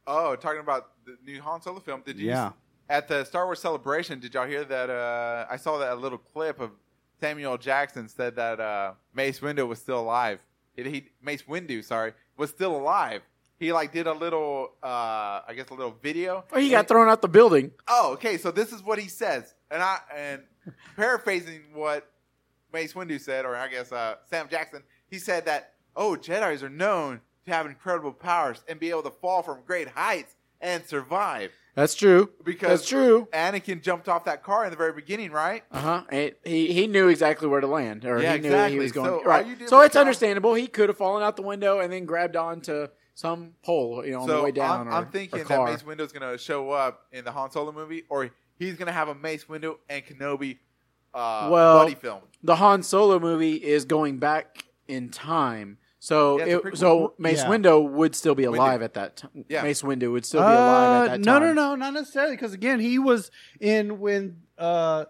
Oh, 0.06 0.36
talking 0.36 0.60
about 0.60 0.90
the 1.04 1.16
new 1.24 1.40
Han 1.40 1.60
Solo 1.62 1.80
film. 1.80 2.02
Did 2.04 2.18
you 2.18 2.28
Yeah. 2.28 2.52
at 2.88 3.08
the 3.08 3.24
Star 3.24 3.44
Wars 3.46 3.60
celebration? 3.60 4.20
Did 4.20 4.34
y'all 4.34 4.46
hear 4.46 4.64
that? 4.64 4.90
Uh, 4.90 5.46
I 5.50 5.56
saw 5.56 5.78
that 5.78 5.98
little 5.98 6.18
clip 6.18 6.60
of 6.60 6.70
Samuel 7.20 7.56
Jackson 7.58 8.08
said 8.08 8.36
that 8.36 8.60
uh, 8.60 8.92
Mace 9.14 9.40
Windu 9.40 9.66
was 9.66 9.78
still 9.78 10.00
alive. 10.00 10.40
It, 10.76 10.86
he 10.86 11.06
Mace 11.22 11.42
Windu, 11.42 11.82
sorry, 11.84 12.12
was 12.36 12.50
still 12.50 12.76
alive. 12.76 13.22
He 13.58 13.72
like 13.72 13.92
did 13.92 14.06
a 14.08 14.12
little, 14.12 14.72
uh, 14.82 15.40
I 15.46 15.52
guess, 15.54 15.68
a 15.70 15.74
little 15.74 15.96
video. 16.02 16.44
Oh, 16.52 16.58
he 16.58 16.70
got 16.70 16.88
thrown 16.88 17.08
out 17.08 17.22
the 17.22 17.28
building. 17.28 17.70
Oh, 17.86 18.12
okay. 18.14 18.36
So 18.36 18.50
this 18.50 18.72
is 18.72 18.82
what 18.82 18.98
he 18.98 19.08
says, 19.08 19.54
and 19.70 19.80
I 19.82 19.98
and 20.14 20.42
paraphrasing 20.96 21.60
what 21.72 22.10
Mace 22.72 22.92
Windu 22.94 23.20
said, 23.20 23.44
or 23.44 23.54
I 23.56 23.68
guess 23.68 23.92
uh, 23.92 24.16
Sam 24.28 24.48
Jackson, 24.50 24.82
he 25.08 25.18
said 25.18 25.46
that 25.46 25.74
oh, 25.96 26.16
Jedi's 26.20 26.62
are 26.64 26.68
known 26.68 27.20
to 27.46 27.52
have 27.52 27.66
incredible 27.66 28.12
powers 28.12 28.64
and 28.68 28.80
be 28.80 28.90
able 28.90 29.02
to 29.04 29.10
fall 29.10 29.42
from 29.42 29.58
great 29.64 29.86
heights 29.88 30.34
and 30.64 30.84
survive. 30.84 31.52
That's 31.74 31.94
true. 31.94 32.30
Because 32.44 32.80
That's 32.80 32.88
true. 32.88 33.28
Anakin 33.32 33.82
jumped 33.82 34.08
off 34.08 34.24
that 34.26 34.44
car 34.44 34.64
in 34.64 34.70
the 34.70 34.76
very 34.76 34.92
beginning, 34.92 35.32
right? 35.32 35.64
Uh 35.72 35.80
huh. 35.80 36.30
He 36.44 36.72
he 36.72 36.86
knew 36.86 37.08
exactly 37.08 37.48
where 37.48 37.60
to 37.60 37.66
land, 37.66 38.04
or 38.04 38.20
Yeah, 38.22 38.34
he 38.34 38.40
knew 38.40 38.48
exactly. 38.48 38.72
he 38.72 38.78
was 38.78 38.92
going. 38.92 39.10
So 39.10 39.24
right. 39.24 39.68
So 39.68 39.80
it's 39.80 39.96
understandable. 39.96 40.54
He 40.54 40.68
could 40.68 40.88
have 40.88 40.96
fallen 40.96 41.22
out 41.22 41.36
the 41.36 41.42
window 41.42 41.80
and 41.80 41.92
then 41.92 42.04
grabbed 42.04 42.36
onto 42.36 42.86
some 43.14 43.52
pole, 43.62 44.04
you 44.04 44.12
know, 44.12 44.20
on 44.20 44.28
the 44.28 44.42
way 44.42 44.52
down. 44.52 44.82
I'm, 44.82 44.88
or, 44.88 44.92
I'm 44.92 45.06
thinking 45.06 45.44
that. 45.44 45.64
Mace 45.64 45.82
Windu's 45.82 46.12
going 46.12 46.30
to 46.30 46.38
show 46.38 46.70
up 46.70 47.06
in 47.12 47.24
the 47.24 47.32
Han 47.32 47.50
Solo 47.50 47.72
movie, 47.72 48.04
or 48.08 48.30
he's 48.56 48.74
going 48.74 48.86
to 48.86 48.92
have 48.92 49.08
a 49.08 49.14
Mace 49.14 49.44
Windu 49.44 49.76
and 49.88 50.04
Kenobi 50.04 50.58
uh, 51.12 51.48
Well, 51.50 51.78
buddy 51.78 51.94
film. 51.94 52.22
the 52.42 52.56
Han 52.56 52.82
Solo 52.82 53.18
movie 53.18 53.54
is 53.54 53.84
going 53.84 54.18
back 54.18 54.64
in 54.88 55.10
time. 55.10 55.78
So, 56.04 56.38
Yeah, 56.38 56.44
it's 56.44 56.52
a 56.52 56.56
it, 56.58 56.62
prequel. 56.74 56.76
so 56.76 57.14
Mace 57.16 57.38
Yeah. 57.42 57.48
Windu 57.48 57.90
would 57.92 58.14
still 58.14 58.34
be 58.34 58.44
alive 58.44 58.82
at 58.82 58.92
that 58.92 59.16
time. 59.16 59.44
Yeah. 59.48 59.62
Mace 59.62 59.80
Windu 59.80 60.12
would 60.12 60.26
still 60.26 60.40
be 60.42 60.44
alive 60.44 61.00
Uh, 61.00 61.04
at 61.04 61.10
that 61.12 61.20
no, 61.20 61.38
time. 61.38 61.42
no, 61.42 61.52
no, 61.54 61.68
no, 61.70 61.74
not 61.76 61.94
necessarily 61.94 62.36
because 62.36 62.52
again, 62.52 62.78
he 62.78 62.98
was 62.98 63.30
in 63.58 63.98
when 64.00 64.42
uh, 64.58 65.06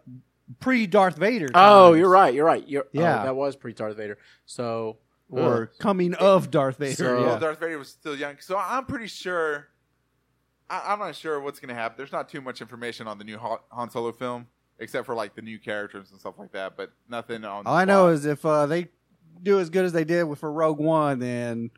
pre 0.60 0.86
Darth 0.86 1.16
Vader. 1.16 1.48
Oh, 1.52 1.88
times. 1.90 1.98
you're 1.98 2.08
right. 2.08 2.32
You're 2.32 2.44
right. 2.46 2.66
You're, 2.68 2.86
Yeah. 2.92 3.22
oh, 3.22 3.24
that 3.24 3.34
was 3.34 3.56
pre 3.56 3.72
Darth 3.72 3.96
Vader. 3.96 4.18
So, 4.46 4.98
Or 5.30 5.64
uh, 5.64 5.66
coming 5.82 6.14
of 6.14 6.52
Darth 6.52 6.76
Vader. 6.76 6.94
So- 6.94 7.18
yeah. 7.18 7.26
Well, 7.26 7.40
Darth 7.40 7.58
Vader 7.58 7.76
was 7.78 7.88
still 7.88 8.14
young, 8.16 8.36
so 8.38 8.56
I'm 8.56 8.86
pretty 8.86 9.08
sure. 9.08 9.66
I, 10.70 10.92
I'm 10.92 11.00
not 11.00 11.16
sure 11.16 11.40
what's 11.40 11.58
going 11.58 11.70
to 11.70 11.74
happen. 11.74 11.96
There's 11.98 12.12
not 12.12 12.28
too 12.28 12.40
much 12.40 12.60
information 12.60 13.06
on 13.08 13.18
the 13.18 13.24
new 13.24 13.36
Han, 13.38 13.58
Han 13.72 13.90
Solo 13.90 14.12
film, 14.12 14.46
except 14.78 15.06
for 15.06 15.14
like 15.16 15.34
the 15.34 15.42
new 15.42 15.58
characters 15.58 16.10
and 16.12 16.20
stuff 16.20 16.34
like 16.38 16.52
that, 16.52 16.76
but 16.76 16.92
nothing 17.08 17.44
on. 17.44 17.66
All 17.66 17.74
I 17.74 17.84
know 17.84 18.08
is 18.08 18.24
if 18.24 18.46
uh, 18.46 18.66
they 18.66 18.88
do 19.42 19.60
as 19.60 19.70
good 19.70 19.84
as 19.84 19.92
they 19.92 20.04
did 20.04 20.24
with 20.24 20.38
for 20.38 20.50
Rogue 20.52 20.78
One, 20.78 21.18
then 21.18 21.70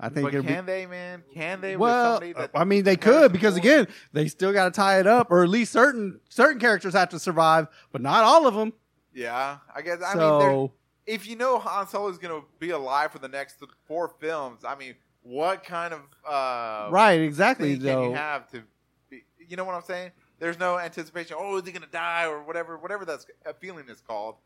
I 0.00 0.08
think 0.08 0.30
but 0.30 0.44
can 0.44 0.64
be. 0.64 0.72
they, 0.72 0.86
man? 0.86 1.22
Can 1.34 1.60
they? 1.60 1.76
Well, 1.76 2.14
somebody 2.14 2.32
that 2.34 2.50
I 2.54 2.64
mean, 2.64 2.84
they 2.84 2.96
could 2.96 3.32
because 3.32 3.56
again, 3.56 3.88
they 4.12 4.28
still 4.28 4.52
got 4.52 4.66
to 4.66 4.70
tie 4.70 5.00
it 5.00 5.06
up, 5.06 5.30
or 5.30 5.42
at 5.42 5.48
least 5.48 5.72
certain 5.72 6.20
certain 6.28 6.60
characters 6.60 6.94
have 6.94 7.08
to 7.10 7.18
survive, 7.18 7.66
but 7.90 8.00
not 8.00 8.24
all 8.24 8.46
of 8.46 8.54
them. 8.54 8.72
yeah, 9.12 9.58
I 9.74 9.82
guess. 9.82 9.98
I 10.04 10.14
mean, 10.14 10.40
so 10.40 10.72
if 11.06 11.26
you 11.26 11.36
know 11.36 11.58
Han 11.58 11.88
Solo 11.88 12.08
is 12.08 12.18
going 12.18 12.40
to 12.40 12.46
be 12.60 12.70
alive 12.70 13.10
for 13.10 13.18
the 13.18 13.28
next 13.28 13.56
four 13.86 14.12
films, 14.20 14.64
I 14.64 14.76
mean, 14.76 14.94
what 15.22 15.64
kind 15.64 15.92
of 15.92 16.00
uh, 16.28 16.90
right, 16.90 17.20
exactly. 17.20 17.74
Though 17.74 18.10
you 18.10 18.14
have 18.14 18.48
to? 18.52 18.62
Be, 19.10 19.24
you 19.48 19.56
know 19.56 19.64
what 19.64 19.74
I'm 19.74 19.82
saying? 19.82 20.12
There's 20.38 20.58
no 20.60 20.78
anticipation. 20.78 21.36
Oh, 21.38 21.56
is 21.56 21.64
he 21.66 21.72
going 21.72 21.82
to 21.82 21.90
die 21.90 22.26
or 22.26 22.42
whatever? 22.44 22.78
Whatever 22.78 23.04
that 23.06 23.24
feeling 23.60 23.88
is 23.88 24.00
called. 24.00 24.36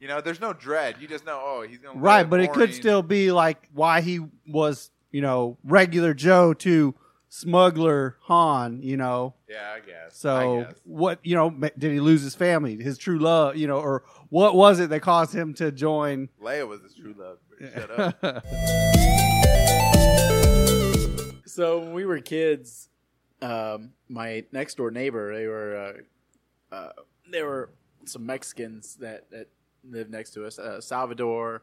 You 0.00 0.08
know, 0.08 0.20
there's 0.22 0.40
no 0.40 0.54
dread. 0.54 0.96
You 0.98 1.06
just 1.06 1.26
know, 1.26 1.38
oh, 1.42 1.60
he's 1.62 1.78
going 1.78 1.96
to 1.96 2.00
right, 2.02 2.28
but 2.28 2.40
it 2.40 2.52
could 2.54 2.72
still 2.74 3.02
be 3.02 3.30
like 3.32 3.68
why 3.74 4.00
he 4.00 4.20
was, 4.48 4.90
you 5.10 5.20
know, 5.20 5.58
regular 5.62 6.14
Joe 6.14 6.54
to 6.54 6.94
smuggler 7.28 8.16
Han. 8.22 8.80
You 8.82 8.96
know, 8.96 9.34
Yeah, 9.46 9.74
I 9.76 9.80
guess. 9.80 10.16
so 10.16 10.60
I 10.60 10.62
guess. 10.64 10.74
what? 10.84 11.18
You 11.22 11.34
know, 11.36 11.50
ma- 11.50 11.68
did 11.76 11.92
he 11.92 12.00
lose 12.00 12.22
his 12.22 12.34
family, 12.34 12.82
his 12.82 12.96
true 12.96 13.18
love? 13.18 13.56
You 13.56 13.66
know, 13.66 13.78
or 13.78 14.04
what 14.30 14.56
was 14.56 14.80
it 14.80 14.88
that 14.88 15.00
caused 15.00 15.34
him 15.34 15.52
to 15.54 15.70
join? 15.70 16.30
Leia 16.42 16.66
was 16.66 16.80
his 16.80 16.94
true 16.94 17.14
love. 17.18 17.36
Shut 17.74 17.90
up. 17.90 18.22
so 21.46 21.78
when 21.80 21.92
we 21.92 22.06
were 22.06 22.20
kids, 22.20 22.88
um, 23.42 23.90
my 24.08 24.44
next 24.50 24.78
door 24.78 24.90
neighbor, 24.90 25.34
they 25.34 25.46
were 25.46 25.94
uh, 26.72 26.74
uh, 26.74 26.92
they 27.30 27.42
were 27.42 27.68
some 28.06 28.24
Mexicans 28.24 28.96
that 28.96 29.30
that 29.30 29.48
lived 29.88 30.10
next 30.10 30.30
to 30.30 30.46
us, 30.46 30.58
uh, 30.58 30.80
Salvador 30.80 31.62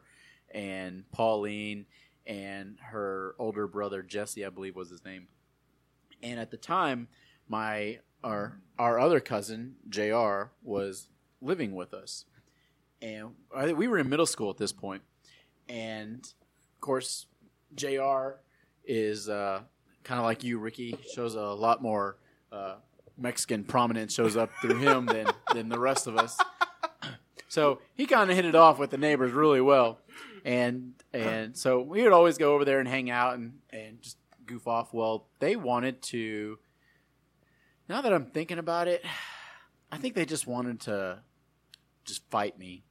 and 0.50 1.10
Pauline 1.12 1.86
and 2.26 2.76
her 2.80 3.34
older 3.38 3.66
brother 3.66 4.02
Jesse, 4.02 4.44
I 4.44 4.50
believe 4.50 4.76
was 4.76 4.90
his 4.90 5.04
name. 5.04 5.28
And 6.22 6.38
at 6.38 6.50
the 6.50 6.56
time, 6.56 7.08
my 7.48 8.00
our 8.22 8.60
our 8.78 8.98
other 8.98 9.20
cousin 9.20 9.76
Jr. 9.88 10.50
was 10.62 11.08
living 11.40 11.74
with 11.74 11.94
us, 11.94 12.24
and 13.00 13.30
I 13.54 13.72
we 13.72 13.88
were 13.88 13.98
in 13.98 14.08
middle 14.08 14.26
school 14.26 14.50
at 14.50 14.56
this 14.56 14.72
point. 14.72 15.02
and 15.68 16.24
of 16.74 16.80
course, 16.80 17.26
Jr. 17.74 18.38
is 18.84 19.28
uh, 19.28 19.60
kind 20.04 20.18
of 20.18 20.24
like 20.24 20.42
you, 20.44 20.58
Ricky. 20.58 20.98
Shows 21.14 21.34
a 21.34 21.40
lot 21.40 21.82
more 21.82 22.18
uh, 22.52 22.76
Mexican 23.16 23.64
prominence 23.64 24.14
shows 24.14 24.36
up 24.36 24.50
through 24.60 24.78
him 24.78 25.06
than 25.06 25.28
than 25.54 25.68
the 25.68 25.78
rest 25.78 26.06
of 26.06 26.16
us. 26.16 26.38
So 27.48 27.80
he 27.94 28.06
kind 28.06 28.30
of 28.30 28.36
hit 28.36 28.44
it 28.44 28.54
off 28.54 28.78
with 28.78 28.90
the 28.90 28.98
neighbors 28.98 29.32
really 29.32 29.60
well, 29.60 29.98
and 30.44 30.94
and 31.12 31.56
so 31.56 31.80
we 31.80 32.02
would 32.02 32.12
always 32.12 32.38
go 32.38 32.54
over 32.54 32.64
there 32.64 32.78
and 32.78 32.88
hang 32.88 33.10
out 33.10 33.34
and 33.34 33.54
and 33.70 34.00
just 34.02 34.18
goof 34.46 34.68
off. 34.68 34.92
Well, 34.92 35.26
they 35.40 35.56
wanted 35.56 36.02
to. 36.02 36.58
Now 37.88 38.02
that 38.02 38.12
I'm 38.12 38.26
thinking 38.26 38.58
about 38.58 38.86
it, 38.86 39.02
I 39.90 39.96
think 39.96 40.14
they 40.14 40.26
just 40.26 40.46
wanted 40.46 40.80
to 40.82 41.20
just 42.04 42.28
fight 42.30 42.58
me. 42.58 42.84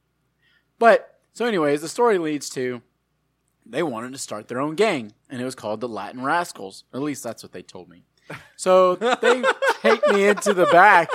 But 0.78 1.20
so, 1.32 1.46
anyways, 1.46 1.80
the 1.80 1.88
story 1.88 2.18
leads 2.18 2.50
to 2.50 2.82
they 3.64 3.82
wanted 3.82 4.12
to 4.12 4.18
start 4.18 4.48
their 4.48 4.60
own 4.60 4.74
gang, 4.74 5.12
and 5.28 5.40
it 5.40 5.44
was 5.44 5.54
called 5.54 5.80
the 5.80 5.88
Latin 5.88 6.22
Rascals. 6.22 6.84
At 6.92 7.02
least 7.02 7.22
that's 7.22 7.42
what 7.42 7.52
they 7.52 7.62
told 7.62 7.88
me. 7.88 8.04
So 8.56 8.96
they 8.96 9.42
take 9.82 10.06
me 10.08 10.28
into 10.28 10.52
the 10.52 10.66
back, 10.66 11.10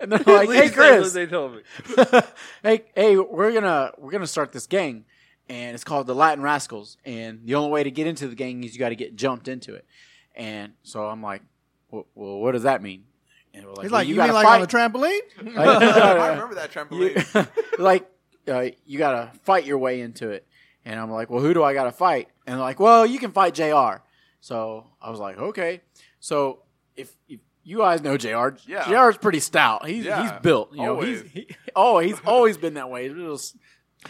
and 0.00 0.12
they're 0.12 0.18
like, 0.20 0.48
"Hey, 0.48 0.62
least 0.62 0.74
that's 0.74 0.76
what 0.76 0.98
Chris, 1.00 1.12
they 1.12 1.26
told 1.26 1.56
me. 1.56 1.62
hey, 2.62 2.84
hey, 2.94 3.16
we're 3.16 3.52
gonna 3.52 3.92
we're 3.98 4.12
gonna 4.12 4.26
start 4.26 4.52
this 4.52 4.66
gang, 4.66 5.04
and 5.48 5.74
it's 5.74 5.84
called 5.84 6.06
the 6.06 6.14
Latin 6.14 6.42
Rascals. 6.42 6.96
And 7.04 7.40
the 7.44 7.54
only 7.54 7.70
way 7.70 7.82
to 7.82 7.90
get 7.90 8.06
into 8.06 8.28
the 8.28 8.34
gang 8.34 8.64
is 8.64 8.74
you 8.74 8.78
got 8.78 8.90
to 8.90 8.96
get 8.96 9.16
jumped 9.16 9.48
into 9.48 9.74
it. 9.74 9.84
And 10.34 10.72
so 10.82 11.06
I'm 11.06 11.22
like, 11.22 11.42
well, 11.90 12.06
well 12.14 12.38
what 12.38 12.52
does 12.52 12.62
that 12.62 12.82
mean? 12.82 13.04
And 13.52 13.64
we're 13.64 13.72
like, 13.72 13.82
He's 13.82 13.92
well, 13.92 14.00
like, 14.00 14.08
you, 14.08 14.16
gotta 14.16 14.32
mean 14.32 14.42
like 14.42 14.46
on 14.46 14.62
a 14.62 14.66
fight- 14.66 14.92
trampoline? 14.92 15.20
I 15.58 16.28
remember 16.30 16.56
that 16.56 16.72
trampoline. 16.72 17.48
you, 17.78 17.82
like 17.84 18.10
uh, 18.48 18.68
you 18.84 18.98
got 18.98 19.12
to 19.12 19.38
fight 19.40 19.64
your 19.64 19.78
way 19.78 20.00
into 20.00 20.30
it. 20.30 20.46
And 20.84 21.00
I'm 21.00 21.10
like, 21.10 21.30
well, 21.30 21.40
who 21.40 21.54
do 21.54 21.62
I 21.62 21.72
got 21.72 21.84
to 21.84 21.92
fight? 21.92 22.28
And 22.46 22.56
they're 22.56 22.62
like, 22.62 22.78
well, 22.78 23.06
you 23.06 23.18
can 23.18 23.32
fight 23.32 23.54
Jr. 23.54 24.02
So 24.40 24.86
I 25.00 25.10
was 25.10 25.18
like, 25.18 25.38
okay. 25.38 25.80
So 26.24 26.60
if, 26.96 27.14
if 27.28 27.40
you 27.64 27.78
guys 27.78 28.00
know 28.02 28.16
Jr. 28.16 28.56
Yeah. 28.66 28.84
Jr. 28.88 29.10
is 29.10 29.18
pretty 29.18 29.40
stout. 29.40 29.86
He's 29.86 30.06
Yeah. 30.06 30.22
he's 30.22 30.40
built. 30.40 30.72
You 30.72 30.78
know, 30.82 30.90
Always. 30.94 31.20
he's 31.22 31.30
he, 31.32 31.56
oh 31.76 31.98
he's 31.98 32.18
always 32.24 32.56
been 32.56 32.74
that 32.74 32.88
way. 32.88 33.02
He's 33.02 33.12
a 33.12 33.16
little 33.16 33.34
s- 33.34 33.54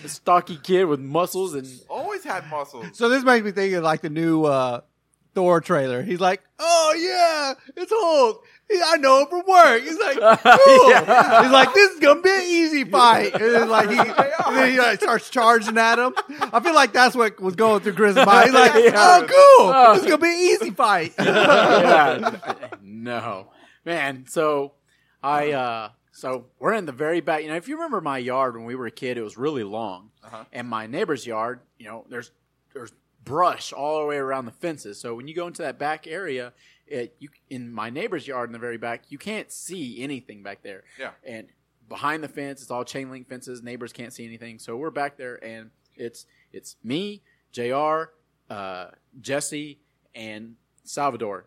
a 0.05 0.09
stocky 0.09 0.57
kid 0.57 0.85
with 0.85 1.01
muscles 1.01 1.55
and 1.55 1.67
Always 1.89 2.23
had 2.23 2.49
muscles. 2.49 2.87
So 2.93 3.09
this 3.09 3.25
makes 3.25 3.45
me 3.45 3.51
think 3.51 3.75
of 3.75 3.83
like 3.83 4.01
the 4.01 4.11
new 4.11 4.45
uh, 4.45 4.83
Thor 5.35 5.61
trailer. 5.61 6.03
He's 6.03 6.21
like, 6.21 6.43
"Oh 6.59 6.95
yeah, 6.97 7.55
it's 7.77 7.93
Hulk. 7.95 8.45
I 8.87 8.97
know 8.97 9.21
him 9.23 9.27
from 9.29 9.43
work." 9.47 9.83
He's 9.83 9.99
like, 9.99 10.17
"Cool." 10.43 10.91
Yeah. 10.91 11.43
He's 11.43 11.53
like, 11.53 11.75
"This 11.75 11.91
is 11.93 12.01
gonna 12.01 12.23
be 12.23 12.31
an 12.31 12.43
easy 12.43 12.85
fight." 12.85 13.35
And 13.35 13.43
then 13.55 13.69
like 13.69 13.91
he, 13.91 13.99
and 13.99 14.57
then 14.57 14.73
he 14.73 14.79
like, 14.79 15.01
starts 15.01 15.29
charging 15.31 15.77
at 15.79 15.99
him. 15.99 16.15
I 16.53 16.61
feel 16.61 16.75
like 16.75 16.93
that's 16.93 17.15
what 17.17 17.41
was 17.41 17.57
going 17.57 17.81
through 17.81 17.95
Chris' 17.95 18.17
mind. 18.17 18.47
He's 18.47 18.55
like, 18.55 18.75
Yeah. 18.85 18.93
"Oh, 18.97 19.21
cool. 19.27 19.73
Oh. 19.75 19.93
This 19.95 20.05
is 20.05 20.11
gonna 20.11 20.23
be 20.23 20.29
an 20.29 20.39
easy 20.63 20.71
fight." 20.71 21.15
yeah. 21.19 22.37
no, 22.83 23.49
man. 23.85 24.25
So 24.29 24.73
I, 25.23 25.53
uh, 25.53 25.89
so 26.13 26.47
we're 26.59 26.75
in 26.75 26.87
the 26.87 26.93
very 26.93 27.21
back. 27.21 27.43
You 27.43 27.49
know, 27.49 27.57
if 27.57 27.69
you 27.69 27.77
remember 27.77 28.01
my 28.01 28.19
yard 28.19 28.57
when 28.57 28.65
we 28.65 28.75
were 28.75 28.87
a 28.87 28.91
kid, 28.91 29.19
it 29.19 29.23
was 29.23 29.37
really 29.37 29.65
long, 29.65 30.11
Uh-huh. 30.23 30.45
and 30.53 30.69
my 30.69 30.87
neighbor's 30.87 31.27
yard, 31.27 31.61
you 31.79 31.87
know, 31.87 32.05
there's 32.09 32.31
there's 32.73 32.93
brush 33.25 33.73
all 33.73 34.01
the 34.01 34.07
way 34.07 34.17
around 34.17 34.47
the 34.47 34.53
fences. 34.53 35.01
So 35.01 35.15
when 35.15 35.29
you 35.29 35.35
go 35.35 35.47
into 35.47 35.63
that 35.63 35.79
back 35.79 36.07
area, 36.07 36.53
it 36.87 37.17
you 37.19 37.29
in 37.49 37.73
my 37.73 37.91
neighbor's 37.91 38.27
yard 38.27 38.49
in 38.49 38.53
the 38.53 38.59
very 38.59 38.79
back, 38.79 39.05
you 39.09 39.19
can't 39.19 39.51
see 39.51 40.03
anything 40.03 40.43
back 40.43 40.63
there. 40.63 40.85
Yeah. 40.99 41.11
and 41.27 41.49
behind 41.89 42.23
the 42.23 42.29
fence, 42.29 42.63
it's 42.63 42.71
all 42.71 42.85
chain 42.85 43.11
link 43.11 43.29
fences. 43.29 43.63
Neighbors 43.63 43.93
can't 43.93 44.13
see 44.13 44.27
anything. 44.27 44.59
So 44.59 44.77
we're 44.77 44.91
back 44.91 45.17
there, 45.17 45.43
and 45.45 45.71
it's 45.97 46.27
it's 46.53 46.77
me, 46.83 47.23
Jr., 47.53 48.05
uh, 48.51 48.87
Jesse, 49.21 49.81
and 50.15 50.57
Salvador 50.85 51.47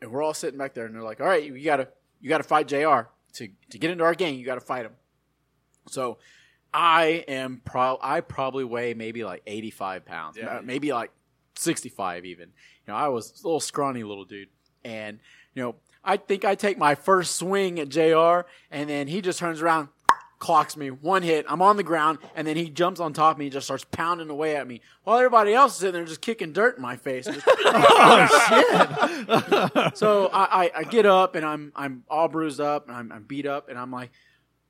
and 0.00 0.10
we're 0.10 0.22
all 0.22 0.34
sitting 0.34 0.58
back 0.58 0.74
there, 0.74 0.86
and 0.86 0.94
they're 0.94 1.02
like, 1.02 1.20
"All 1.20 1.26
right, 1.26 1.42
you 1.42 1.64
gotta 1.64 1.88
you 2.20 2.28
gotta 2.28 2.44
fight 2.44 2.68
Jr. 2.68 3.08
to 3.34 3.48
to 3.70 3.78
get 3.78 3.90
into 3.90 4.04
our 4.04 4.14
gang. 4.14 4.36
You 4.36 4.44
gotta 4.44 4.60
fight 4.60 4.86
him." 4.86 4.92
So 5.88 6.18
I 6.72 7.24
am 7.28 7.60
pro 7.64 7.98
I 8.02 8.20
probably 8.20 8.64
weigh 8.64 8.94
maybe 8.94 9.24
like 9.24 9.42
eighty 9.46 9.70
five 9.70 10.04
pounds, 10.04 10.36
Yeah. 10.36 10.60
maybe 10.62 10.92
like 10.92 11.10
sixty 11.56 11.88
five 11.88 12.24
even. 12.24 12.48
You 12.86 12.92
know, 12.92 12.96
I 12.96 13.08
was 13.08 13.40
a 13.42 13.46
little 13.46 13.60
scrawny 13.60 14.04
little 14.04 14.24
dude, 14.24 14.48
and 14.84 15.18
you 15.54 15.62
know, 15.62 15.74
I 16.04 16.16
think 16.18 16.44
I 16.44 16.54
take 16.54 16.78
my 16.78 16.94
first 16.94 17.36
swing 17.36 17.80
at 17.80 17.88
Jr. 17.88 18.40
and 18.70 18.88
then 18.88 19.08
he 19.08 19.20
just 19.20 19.38
turns 19.38 19.60
around. 19.62 19.88
Clocks 20.40 20.76
me 20.76 20.92
one 20.92 21.24
hit. 21.24 21.44
I'm 21.48 21.60
on 21.60 21.76
the 21.76 21.82
ground, 21.82 22.18
and 22.36 22.46
then 22.46 22.54
he 22.54 22.70
jumps 22.70 23.00
on 23.00 23.12
top 23.12 23.32
of 23.34 23.38
me 23.40 23.46
and 23.46 23.52
just 23.52 23.66
starts 23.66 23.84
pounding 23.90 24.30
away 24.30 24.54
at 24.54 24.68
me, 24.68 24.80
while 25.02 25.16
everybody 25.18 25.52
else 25.52 25.72
is 25.72 25.78
sitting 25.80 25.94
there 25.94 26.04
just 26.04 26.20
kicking 26.20 26.52
dirt 26.52 26.76
in 26.76 26.82
my 26.82 26.94
face. 26.94 27.24
Just- 27.24 27.44
oh, 27.48 28.28
so 29.94 30.28
I, 30.32 30.66
I, 30.66 30.70
I 30.76 30.84
get 30.84 31.06
up 31.06 31.34
and 31.34 31.44
I'm 31.44 31.72
I'm 31.74 32.04
all 32.08 32.28
bruised 32.28 32.60
up 32.60 32.86
and 32.88 32.96
I'm, 32.96 33.10
I'm 33.10 33.24
beat 33.24 33.46
up 33.46 33.68
and 33.68 33.76
I'm 33.78 33.90
like, 33.90 34.10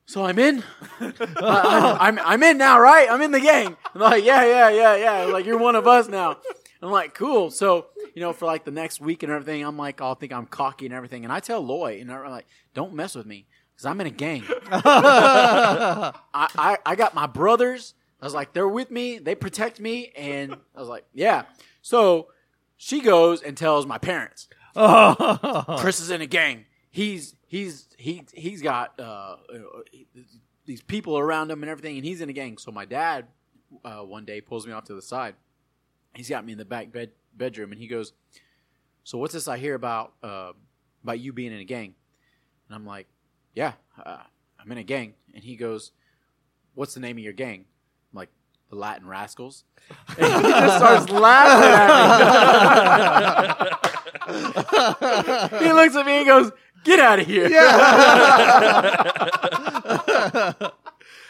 so 0.09 0.25
I'm 0.25 0.39
in. 0.39 0.65
Uh, 1.01 1.97
I, 2.01 2.09
am 2.09 2.19
I'm, 2.19 2.27
I'm 2.27 2.43
in 2.43 2.59
now, 2.59 2.81
right? 2.81 3.09
I'm 3.09 3.23
in 3.23 3.31
the 3.31 3.39
gang. 3.39 3.77
I'm 3.95 4.01
like, 4.01 4.25
yeah, 4.25 4.45
yeah, 4.45 4.69
yeah, 4.69 4.97
yeah. 4.97 5.25
Like 5.33 5.47
you're 5.47 5.59
one 5.59 5.77
of 5.77 5.87
us 5.87 6.09
now. 6.09 6.39
I'm 6.83 6.91
like, 6.91 7.15
cool. 7.15 7.51
So 7.51 7.87
you 8.15 8.21
know, 8.21 8.33
for 8.33 8.47
like 8.47 8.65
the 8.65 8.73
next 8.73 9.01
week 9.01 9.23
and 9.23 9.31
everything, 9.31 9.63
I'm 9.63 9.77
like, 9.77 10.01
I'll 10.01 10.17
think 10.17 10.33
I'm 10.33 10.47
cocky 10.47 10.87
and 10.87 10.95
everything. 10.95 11.23
And 11.23 11.33
I 11.33 11.39
tell 11.39 11.61
Loy, 11.61 11.99
and 12.01 12.11
I'm 12.11 12.31
like, 12.31 12.47
don't 12.75 12.95
mess 12.95 13.15
with 13.15 13.27
me 13.27 13.47
because 13.75 13.87
I'm 13.87 14.01
in 14.01 14.09
a 14.09 14.11
gang. 14.11 14.43
I, 14.73 16.13
I 16.35 16.79
I 16.85 16.97
got 16.97 17.15
my 17.15 17.27
brothers. 17.27 17.95
I 18.21 18.25
was 18.25 18.35
like, 18.35 18.53
they're 18.53 18.69
with 18.69 18.91
me. 18.91 19.19
They 19.19 19.37
protect 19.37 19.79
me, 19.79 20.13
and 20.17 20.57
I 20.75 20.81
was 20.81 20.89
like, 20.89 21.05
yeah. 21.15 21.45
So 21.81 22.29
she 22.77 23.01
goes 23.01 23.41
and 23.43 23.57
tells 23.57 23.87
my 23.87 23.99
parents. 23.99 24.49
Chris 25.79 26.01
is 26.01 26.11
in 26.11 26.23
a 26.23 26.27
gang. 26.27 26.65
He's 26.91 27.35
he's 27.49 27.89
he 27.97 28.23
he's 28.33 28.63
got 28.63 28.99
uh, 29.01 29.37
these 30.65 30.83
people 30.83 31.19
around 31.19 31.51
him 31.51 31.63
and 31.63 31.71
everything, 31.71 31.97
and 31.97 32.05
he's 32.05 32.21
in 32.21 32.29
a 32.29 32.33
gang. 32.33 32.59
So 32.59 32.71
my 32.71 32.85
dad 32.85 33.27
uh, 33.85 34.03
one 34.03 34.25
day 34.25 34.41
pulls 34.41 34.67
me 34.67 34.73
off 34.73 34.85
to 34.85 34.95
the 34.95 35.03
side. 35.03 35.35
He's 36.15 36.29
got 36.29 36.45
me 36.45 36.53
in 36.53 36.59
the 36.59 36.65
back 36.65 36.93
bed 36.93 37.11
bedroom, 37.35 37.73
and 37.73 37.81
he 37.81 37.89
goes, 37.89 38.13
"So 39.03 39.19
what's 39.19 39.35
this 39.35 39.49
I 39.49 39.59
hear 39.59 39.75
about 39.75 40.13
uh, 40.23 40.53
about 41.03 41.19
you 41.19 41.33
being 41.33 41.53
in 41.53 41.59
a 41.59 41.65
gang?" 41.65 41.95
And 42.69 42.77
I'm 42.77 42.87
like, 42.87 43.09
"Yeah, 43.55 43.73
uh, 44.05 44.23
I'm 44.61 44.71
in 44.71 44.79
a 44.79 44.85
gang." 44.85 45.15
And 45.35 45.43
he 45.43 45.57
goes, 45.57 45.93
"What's 46.75 46.95
the 46.95 47.01
name 47.01 47.17
of 47.19 47.25
your 47.25 47.33
gang?" 47.33 47.65
I'm 48.13 48.17
like, 48.17 48.31
"The 48.71 48.77
Latin 48.77 49.07
Rascals." 49.07 49.65
And 50.17 50.45
he 50.45 50.51
just 50.51 50.77
starts 50.77 51.11
laughing 51.11 51.71
at 53.51 53.61
me. 53.61 53.71
he 54.29 55.73
looks 55.73 55.97
at 55.97 56.05
me 56.05 56.19
and 56.19 56.27
goes, 56.27 56.53
"Get 56.85 57.01
out 57.01 57.21
of 57.21 57.27
here!" 57.27 57.47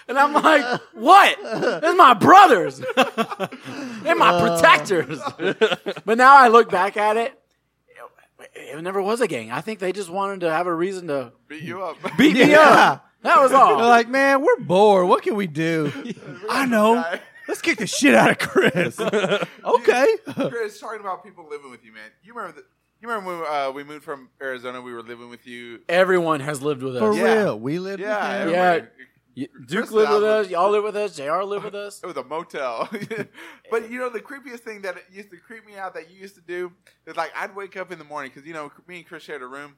and 0.08 0.18
I'm 0.18 0.32
like, 0.32 0.80
"What? 0.94 1.38
They're 1.82 1.94
my 1.94 2.14
brothers. 2.14 2.78
They're 2.78 4.16
my 4.16 4.30
uh. 4.30 4.56
protectors." 4.56 5.20
but 6.04 6.18
now 6.18 6.36
I 6.36 6.48
look 6.48 6.70
back 6.70 6.96
at 6.96 7.16
it. 7.16 7.34
It 8.54 8.80
never 8.82 9.02
was 9.02 9.20
a 9.20 9.26
gang. 9.26 9.50
I 9.50 9.60
think 9.60 9.80
they 9.80 9.92
just 9.92 10.10
wanted 10.10 10.40
to 10.40 10.50
have 10.50 10.66
a 10.66 10.74
reason 10.74 11.08
to 11.08 11.32
Beat 11.48 11.62
you 11.62 11.82
up. 11.82 11.96
beat 12.18 12.34
me 12.34 12.50
Yeah. 12.50 12.60
up. 12.60 13.04
That 13.22 13.40
was 13.40 13.52
all. 13.52 13.78
They're 13.78 13.86
like, 13.86 14.08
"Man, 14.08 14.42
we're 14.42 14.60
bored. 14.60 15.08
What 15.08 15.22
can 15.24 15.34
we 15.34 15.46
do?" 15.48 15.92
I 16.50 16.64
know. 16.66 17.04
Let's 17.48 17.62
kick 17.62 17.78
the 17.78 17.86
shit 17.86 18.14
out 18.14 18.30
of 18.30 18.38
Chris. 18.38 19.00
okay. 19.00 20.06
Chris, 20.48 20.78
talking 20.78 21.00
about 21.00 21.24
people 21.24 21.48
living 21.48 21.70
with 21.70 21.84
you, 21.84 21.92
man. 21.92 22.10
You 22.22 22.34
remember 22.34 22.60
the, 22.60 22.66
You 23.00 23.08
remember 23.08 23.38
when 23.42 23.46
uh, 23.48 23.70
we 23.70 23.84
moved 23.84 24.04
from 24.04 24.28
Arizona? 24.42 24.80
We 24.80 24.92
were 24.92 25.02
living 25.02 25.28
with 25.30 25.46
you. 25.46 25.80
Everyone 25.88 26.40
has 26.40 26.62
lived 26.62 26.82
with 26.82 26.98
For 26.98 27.10
us. 27.12 27.16
Yeah. 27.16 27.34
real. 27.42 27.60
We 27.60 27.78
lived 27.78 28.00
Yeah, 28.00 28.38
with 28.38 28.48
him. 28.48 28.54
Yeah. 28.54 28.62
everybody- 28.72 28.92
Y- 29.36 29.46
Chris 29.54 29.66
Duke 29.68 29.84
and 29.84 29.92
lived 29.92 30.10
with 30.14 30.22
lived- 30.22 30.46
us. 30.46 30.50
Y'all 30.50 30.70
live 30.70 30.82
with 30.82 30.96
us. 30.96 31.14
Jr. 31.16 31.42
lived 31.44 31.64
with 31.64 31.74
us. 31.76 32.00
It 32.02 32.06
was 32.06 32.16
a 32.16 32.24
motel. 32.24 32.88
but 33.70 33.88
you 33.88 34.00
know, 34.00 34.08
the 34.08 34.18
creepiest 34.20 34.60
thing 34.60 34.82
that 34.82 34.96
used 35.12 35.30
to 35.30 35.36
creep 35.36 35.64
me 35.64 35.76
out 35.76 35.94
that 35.94 36.10
you 36.10 36.18
used 36.20 36.34
to 36.34 36.40
do 36.40 36.72
is 37.06 37.16
like 37.16 37.30
I'd 37.36 37.54
wake 37.54 37.76
up 37.76 37.92
in 37.92 37.98
the 38.00 38.04
morning 38.04 38.32
because 38.34 38.48
you 38.48 38.52
know 38.52 38.72
me 38.88 38.96
and 38.96 39.06
Chris 39.06 39.22
shared 39.22 39.42
a 39.42 39.46
room. 39.46 39.76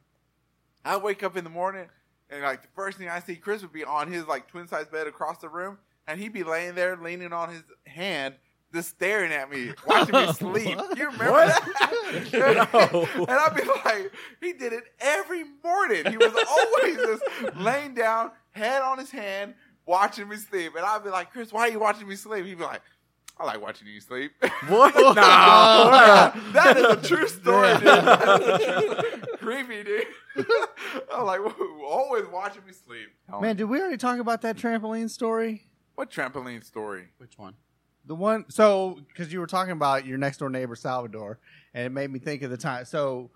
I'd 0.83 1.03
wake 1.03 1.23
up 1.23 1.37
in 1.37 1.45
the 1.45 1.51
morning 1.51 1.89
and 2.31 2.43
like 2.43 2.63
the 2.63 2.69
first 2.75 2.97
thing 2.97 3.11
I 3.11 3.21
see, 3.21 3.37
Chris 3.37 3.61
would 3.61 3.73
be 3.73 3.85
on 3.85 4.11
his 4.11 4.27
like 4.27 4.47
twin 4.49 4.67
size 4.67 4.87
bed 4.87 5.07
across 5.07 5.39
the 5.39 5.51
room, 5.51 5.77
and 6.07 6.19
he'd 6.19 6.33
be 6.33 6.43
laying 6.43 6.75
there 6.75 6.97
leaning 6.97 7.35
on 7.35 7.51
his 7.51 7.63
hand, 7.87 8.37
just 8.73 8.91
staring 8.91 9.33
at 9.33 9.51
me, 9.51 9.73
watching 9.87 10.15
me 10.15 10.33
sleep. 10.33 10.79
You 10.97 11.07
remember 11.11 11.31
What? 11.31 11.49
that? 11.49 12.69
No. 12.73 13.09
And 13.27 13.31
I'd 13.31 13.55
be 13.55 13.63
like, 13.85 14.13
he 14.41 14.53
did 14.53 14.73
it 14.73 14.85
every 15.01 15.45
morning. 15.65 16.07
He 16.11 16.17
was 16.17 16.33
always 16.49 16.97
just 16.97 17.57
laying 17.57 17.95
down, 17.95 18.31
head 18.53 18.83
on 18.83 18.99
his 18.99 19.11
hand, 19.11 19.55
watching 19.87 20.29
me 20.29 20.37
sleep. 20.37 20.75
And 20.77 20.85
I'd 20.85 21.03
be 21.05 21.11
like, 21.11 21.33
Chris, 21.33 21.53
why 21.53 21.63
are 21.63 21.71
you 21.71 21.81
watching 21.81 22.07
me 22.09 22.17
sleep? 22.17 22.45
He'd 22.47 22.59
be 22.59 22.65
like, 22.65 22.83
I 23.39 23.45
like 23.45 23.63
watching 23.63 23.89
you 23.89 24.01
sleep. 24.01 24.33
What? 24.69 24.93
Oh, 24.97 25.13
Nah. 25.15 26.31
that 26.53 26.77
is 26.77 26.85
a 26.85 26.97
true 27.09 27.27
story, 27.27 27.73
dude. 27.75 27.83
That 27.85 28.43
is 28.43 28.49
a 28.49 29.03
true- 29.03 29.37
Creepy, 29.39 29.83
dude. 29.83 30.05
I'm 31.13 31.25
like, 31.25 31.41
always 31.83 32.27
watching 32.27 32.63
me 32.67 32.73
sleep. 32.73 33.09
Man, 33.41 33.57
did 33.57 33.65
we 33.65 33.81
already 33.81 33.97
talk 33.97 34.19
about 34.21 34.43
that 34.43 34.57
trampoline 34.57 35.09
story? 35.11 35.67
what 35.95 36.11
trampoline 36.11 36.65
story? 36.65 37.09
Which 37.19 37.37
one? 37.39 37.55
The 38.07 38.15
one, 38.15 38.47
so 38.49 38.99
because 39.09 39.33
you 39.33 39.41
were 39.41 39.47
talking 39.47 39.73
about 39.73 40.07
your 40.07 40.19
next 40.19 40.39
door 40.39 40.49
neighbor 40.51 40.75
Salvador, 40.75 41.39
and 41.75 41.87
it 41.87 41.91
made 41.91 42.11
me 42.11 42.19
think 42.19 42.43
of 42.43 42.51
the 42.51 42.57
time. 42.57 42.85
So 42.85 43.31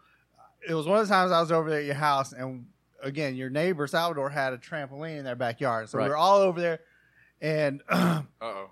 it 0.66 0.74
was 0.74 0.86
one 0.86 0.98
of 0.98 1.06
the 1.06 1.12
times 1.14 1.30
I 1.32 1.40
was 1.40 1.52
over 1.52 1.68
there 1.70 1.80
at 1.80 1.84
your 1.84 1.94
house, 1.94 2.32
and 2.32 2.66
again, 3.02 3.36
your 3.36 3.50
neighbor 3.50 3.86
Salvador 3.86 4.30
had 4.30 4.52
a 4.52 4.58
trampoline 4.58 5.18
in 5.18 5.24
their 5.24 5.36
backyard. 5.36 5.88
So 5.90 5.98
we 5.98 6.04
Right. 6.04 6.08
were 6.10 6.16
all 6.16 6.38
over 6.38 6.60
there, 6.60 6.80
and 7.40 7.82
oh. 7.90 8.70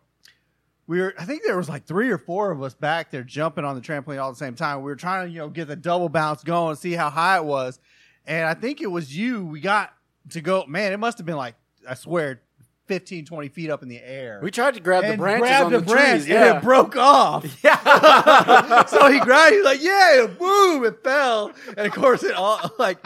we 0.87 1.01
were. 1.01 1.15
I 1.19 1.25
think 1.25 1.43
there 1.45 1.57
was 1.57 1.69
like 1.69 1.85
three 1.85 2.11
or 2.11 2.19
four 2.19 2.51
of 2.51 2.63
us 2.63 2.75
back 2.75 3.11
there 3.11 3.23
jumping 3.23 3.65
on 3.65 3.75
the 3.75 3.83
trampoline 3.83 4.21
all 4.21 4.31
at 4.31 4.33
the 4.33 4.39
same 4.39 4.55
time. 4.55 4.79
We 4.79 4.85
were 4.85 4.97
trying 4.97 5.27
to, 5.29 5.33
you 5.33 5.39
know, 5.39 5.49
get 5.51 5.69
the 5.69 5.77
double 5.77 6.09
bounce 6.09 6.43
going, 6.43 6.77
see 6.77 6.93
how 6.93 7.11
high 7.11 7.37
it 7.37 7.45
was, 7.45 7.79
and 8.27 8.47
I 8.47 8.55
think 8.55 8.81
it 8.81 8.91
was 8.91 9.15
you. 9.17 9.45
We 9.45 9.61
got 9.61 9.93
to 10.31 10.41
go. 10.41 10.65
Man, 10.67 10.93
it 10.93 10.99
must 10.99 11.19
have 11.19 11.27
been 11.27 11.37
like 11.37 11.55
I 11.89 11.95
swear, 11.95 12.41
15, 12.87 13.25
20 13.25 13.49
feet 13.49 13.71
up 13.71 13.83
in 13.83 13.89
the 13.89 14.01
air. 14.03 14.41
We 14.43 14.51
tried 14.51 14.75
to 14.75 14.81
grab 14.81 15.05
the 15.05 15.11
and 15.12 15.19
branches 15.21 15.49
grabbed 15.49 15.65
on 15.67 15.73
the, 15.73 15.79
the, 15.81 15.87
branch, 15.87 16.11
trees. 16.25 16.29
Yeah. 16.29 16.49
and 16.49 16.59
it 16.59 16.62
broke 16.65 16.97
off. 16.97 17.45
yeah. 17.65 18.85
so 18.87 19.11
he 19.11 19.21
grabbed. 19.21 19.55
He's 19.55 19.65
like, 19.65 19.83
"Yeah!" 19.83 20.27
Boom! 20.39 20.85
It 20.85 21.03
fell, 21.05 21.53
and 21.77 21.87
of 21.87 21.93
course, 21.93 22.23
it 22.23 22.35
all 22.35 22.59
like 22.79 22.99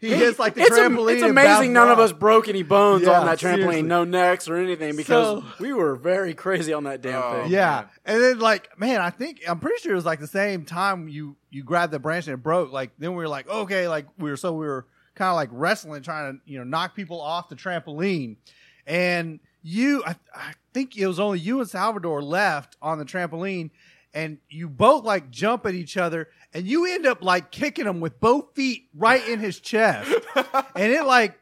he 0.00 0.10
hits 0.14 0.38
like 0.38 0.54
the 0.54 0.62
it's, 0.62 0.76
am- 0.78 0.96
trampoline. 0.96 1.12
it's 1.14 1.22
and 1.22 1.30
amazing 1.30 1.46
bounces 1.52 1.68
none 1.70 1.88
of 1.90 1.98
off. 1.98 2.04
us 2.06 2.12
broke 2.12 2.48
any 2.48 2.62
bones 2.62 3.02
Yeah, 3.04 3.20
on 3.20 3.26
that 3.26 3.38
trampoline, 3.38 3.54
seriously. 3.56 3.82
no 3.82 4.04
necks 4.04 4.48
or 4.48 4.56
anything 4.56 4.96
because 4.96 5.42
So- 5.42 5.44
we 5.60 5.72
were 5.72 5.94
very 5.96 6.34
crazy 6.34 6.72
on 6.72 6.84
that 6.84 7.02
damn 7.02 7.22
Oh, 7.22 7.42
thing. 7.42 7.52
Yeah, 7.52 7.84
and 8.04 8.20
then 8.22 8.38
like, 8.38 8.78
man, 8.78 9.00
I 9.00 9.10
think 9.10 9.42
I'm 9.48 9.58
pretty 9.60 9.80
sure 9.80 9.92
it 9.92 9.96
was 9.96 10.04
like 10.06 10.20
the 10.20 10.26
same 10.26 10.64
time 10.64 11.08
you 11.08 11.36
you 11.50 11.62
grabbed 11.64 11.92
the 11.92 11.98
branch 11.98 12.26
and 12.28 12.34
it 12.34 12.42
broke. 12.42 12.72
Like 12.72 12.92
then 12.98 13.10
we 13.10 13.16
were 13.16 13.28
like, 13.28 13.48
okay, 13.48 13.88
like 13.88 14.06
we 14.18 14.30
were 14.30 14.36
so 14.36 14.52
we 14.54 14.66
were 14.66 14.86
kind 15.14 15.28
of 15.28 15.36
like 15.36 15.50
wrestling, 15.52 16.02
trying 16.02 16.34
to 16.34 16.40
you 16.50 16.58
know 16.58 16.64
knock 16.64 16.94
people 16.96 17.20
off 17.20 17.48
the 17.48 17.54
trampoline, 17.56 18.36
and 18.86 19.40
you, 19.62 20.02
I, 20.04 20.16
I 20.34 20.52
think 20.72 20.96
it 20.96 21.06
was 21.06 21.20
only 21.20 21.38
you 21.38 21.60
and 21.60 21.68
Salvador 21.68 22.22
left 22.22 22.76
on 22.82 22.98
the 22.98 23.04
trampoline, 23.04 23.70
and 24.14 24.38
you 24.48 24.68
both 24.68 25.04
like 25.04 25.30
jump 25.30 25.66
at 25.66 25.74
each 25.74 25.96
other, 25.96 26.28
and 26.52 26.66
you 26.66 26.86
end 26.92 27.06
up 27.06 27.22
like 27.22 27.50
kicking 27.50 27.86
him 27.86 28.00
with 28.00 28.20
both 28.20 28.54
feet 28.54 28.88
right 28.94 29.26
in 29.28 29.38
his 29.38 29.60
chest, 29.60 30.12
and 30.76 30.92
it 30.92 31.04
like 31.04 31.38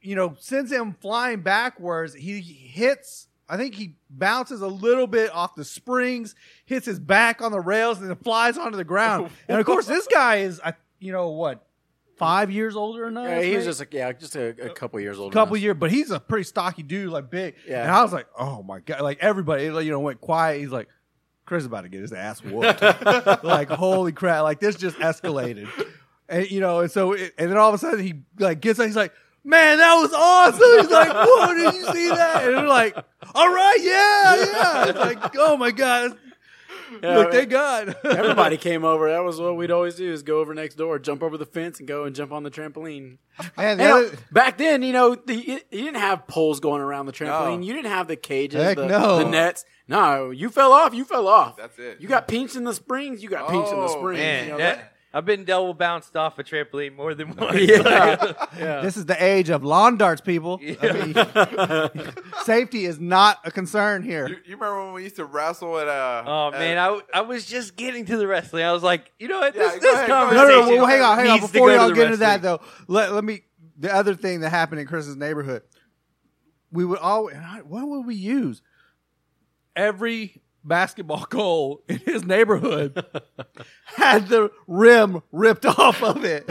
you 0.00 0.16
know 0.16 0.36
sends 0.38 0.70
him 0.70 0.96
flying 1.00 1.40
backwards. 1.40 2.14
He 2.14 2.40
hits. 2.40 3.28
I 3.48 3.56
think 3.58 3.74
he 3.74 3.96
bounces 4.08 4.62
a 4.62 4.66
little 4.68 5.06
bit 5.06 5.30
off 5.34 5.54
the 5.54 5.64
springs, 5.64 6.34
hits 6.64 6.86
his 6.86 6.98
back 6.98 7.42
on 7.42 7.52
the 7.52 7.60
rails, 7.60 8.00
and 8.00 8.08
then 8.08 8.16
flies 8.16 8.56
onto 8.56 8.78
the 8.78 8.84
ground. 8.84 9.30
and 9.48 9.60
of 9.60 9.66
course, 9.66 9.84
this 9.84 10.06
guy 10.06 10.36
is, 10.36 10.58
I, 10.64 10.72
you 11.00 11.12
know, 11.12 11.28
what, 11.28 11.66
five 12.22 12.50
years 12.50 12.76
older 12.76 13.06
than 13.06 13.16
us? 13.16 13.28
Yeah, 13.28 13.42
he 13.42 13.56
was 13.56 13.64
just 13.64 13.80
like, 13.80 13.92
yeah, 13.92 14.12
just 14.12 14.36
a, 14.36 14.48
a 14.66 14.70
couple 14.70 15.00
years 15.00 15.18
older. 15.18 15.32
A 15.32 15.34
couple 15.34 15.56
years, 15.56 15.76
but 15.78 15.90
he's 15.90 16.10
a 16.10 16.20
pretty 16.20 16.44
stocky 16.44 16.82
dude, 16.82 17.10
like 17.10 17.30
big. 17.30 17.56
Yeah. 17.66 17.82
And 17.82 17.90
I 17.90 18.02
was 18.02 18.12
like, 18.12 18.26
oh 18.38 18.62
my 18.62 18.78
god, 18.80 19.00
like 19.00 19.18
everybody, 19.20 19.70
like, 19.70 19.84
you 19.84 19.90
know, 19.90 20.00
went 20.00 20.20
quiet. 20.20 20.60
He's 20.60 20.70
like, 20.70 20.88
Chris 21.46 21.62
is 21.62 21.66
about 21.66 21.82
to 21.82 21.88
get 21.88 22.00
his 22.00 22.12
ass 22.12 22.42
whooped. 22.42 22.80
like 23.44 23.68
holy 23.68 24.12
crap, 24.12 24.42
like 24.44 24.60
this 24.60 24.76
just 24.76 24.96
escalated, 24.98 25.68
and 26.28 26.48
you 26.50 26.60
know, 26.60 26.80
and 26.80 26.90
so 26.90 27.12
it, 27.12 27.34
and 27.36 27.50
then 27.50 27.58
all 27.58 27.68
of 27.68 27.74
a 27.74 27.78
sudden 27.78 28.00
he 28.00 28.22
like 28.38 28.60
gets 28.60 28.78
up, 28.78 28.86
he's 28.86 28.96
like. 28.96 29.12
Man, 29.44 29.78
that 29.78 29.94
was 29.96 30.12
awesome. 30.12 30.78
He's 30.78 30.88
like, 30.88 31.10
"Whoa, 31.12 31.52
did 31.52 31.74
you 31.74 31.84
see 31.92 32.08
that?" 32.10 32.44
And 32.44 32.58
they're 32.58 32.68
like, 32.68 32.96
"All 33.34 33.52
right, 33.52 33.78
yeah, 33.80 34.36
yeah." 34.36 34.88
It's 34.88 34.98
like, 35.00 35.34
"Oh 35.36 35.56
my 35.56 35.72
god, 35.72 36.16
Yeah, 37.02 37.16
look, 37.18 37.32
thank 37.32 37.50
God." 37.50 37.96
Everybody 38.04 38.56
came 38.56 38.84
over. 38.84 39.10
That 39.10 39.22
was 39.24 39.40
what 39.40 39.56
we'd 39.56 39.70
always 39.70 39.94
do: 39.94 40.12
is 40.12 40.22
go 40.22 40.40
over 40.40 40.54
next 40.54 40.74
door, 40.76 40.98
jump 40.98 41.22
over 41.22 41.36
the 41.38 41.46
fence, 41.46 41.78
and 41.78 41.88
go 41.88 42.04
and 42.04 42.14
jump 42.14 42.32
on 42.32 42.42
the 42.42 42.50
trampoline. 42.50 43.18
Man, 43.56 43.78
the 43.78 43.84
And, 43.84 43.92
other- 43.92 44.16
back 44.30 44.58
then, 44.58 44.82
you 44.82 44.92
know, 44.92 45.14
the, 45.14 45.34
you, 45.34 45.52
you 45.70 45.84
didn't 45.84 45.96
have 45.96 46.26
poles 46.26 46.60
going 46.60 46.80
around 46.82 47.06
the 47.06 47.12
trampoline. 47.12 47.60
No. 47.60 47.66
You 47.66 47.72
didn't 47.74 47.90
have 47.92 48.08
the 48.08 48.16
cages, 48.16 48.74
the, 48.74 48.86
no. 48.86 49.18
the 49.18 49.28
nets. 49.28 49.64
No, 49.88 50.30
you 50.30 50.48
fell 50.48 50.72
off. 50.72 50.94
You 50.94 51.04
fell 51.04 51.28
off. 51.28 51.56
That's 51.56 51.78
it. 51.78 52.00
You 52.00 52.08
got 52.08 52.28
pinched 52.28 52.56
in 52.56 52.64
the 52.64 52.74
springs. 52.74 53.22
You 53.22 53.28
got 53.30 53.48
pinched 53.48 53.72
in 53.72 53.78
the 53.78 53.84
Oh, 53.86 53.98
springs. 53.98 54.18
Man, 54.20 54.44
you 54.44 54.50
know, 54.52 54.58
that- 54.58 54.91
I've 55.14 55.26
been 55.26 55.44
double 55.44 55.74
bounced 55.74 56.16
off 56.16 56.38
a 56.38 56.44
trampoline 56.44 56.96
more 56.96 57.14
than 57.14 57.36
once. 57.36 57.60
yeah, 57.60 58.32
yeah. 58.58 58.80
this 58.80 58.96
is 58.96 59.04
the 59.06 59.22
age 59.22 59.50
of 59.50 59.62
lawn 59.62 59.98
darts, 59.98 60.20
people. 60.22 60.58
I 60.80 61.90
mean, 61.92 62.12
safety 62.44 62.86
is 62.86 62.98
not 62.98 63.38
a 63.44 63.50
concern 63.50 64.02
here. 64.02 64.26
You, 64.28 64.36
you 64.46 64.54
remember 64.56 64.84
when 64.86 64.94
we 64.94 65.02
used 65.02 65.16
to 65.16 65.24
wrestle 65.26 65.78
at 65.78 65.88
uh 65.88 66.24
Oh 66.26 66.46
at- 66.48 66.58
man, 66.58 66.78
I, 66.78 67.00
I 67.12 67.20
was 67.20 67.44
just 67.44 67.76
getting 67.76 68.06
to 68.06 68.16
the 68.16 68.26
wrestling. 68.26 68.64
I 68.64 68.72
was 68.72 68.82
like, 68.82 69.12
you 69.18 69.28
know 69.28 69.40
what? 69.40 69.52
This, 69.52 69.72
go 69.74 69.80
this 69.80 69.94
ahead, 69.94 70.08
go 70.08 70.22
ahead. 70.22 70.34
No, 70.34 70.46
no, 70.48 70.60
no, 70.70 70.76
well, 70.76 70.86
hang 70.86 71.02
on, 71.02 71.18
hang 71.18 71.28
on. 71.28 71.40
Before 71.40 71.70
y'all 71.70 71.88
the 71.88 71.94
get 71.94 72.06
into 72.06 72.16
that, 72.18 72.40
though, 72.42 72.60
let, 72.88 73.12
let 73.12 73.22
me. 73.24 73.42
The 73.78 73.92
other 73.94 74.14
thing 74.14 74.40
that 74.40 74.50
happened 74.50 74.80
in 74.80 74.86
Chris's 74.86 75.16
neighborhood, 75.16 75.62
we 76.70 76.84
would 76.84 76.98
always. 77.00 77.36
and 77.36 77.68
What 77.68 77.86
would 77.88 78.06
we 78.06 78.14
use? 78.14 78.62
Every 79.74 80.40
basketball 80.64 81.26
goal 81.28 81.82
in 81.88 81.98
his 81.98 82.24
neighborhood 82.24 83.04
had 83.84 84.28
the 84.28 84.50
rim 84.66 85.22
ripped 85.32 85.66
off 85.66 86.02
of 86.02 86.24
it. 86.24 86.44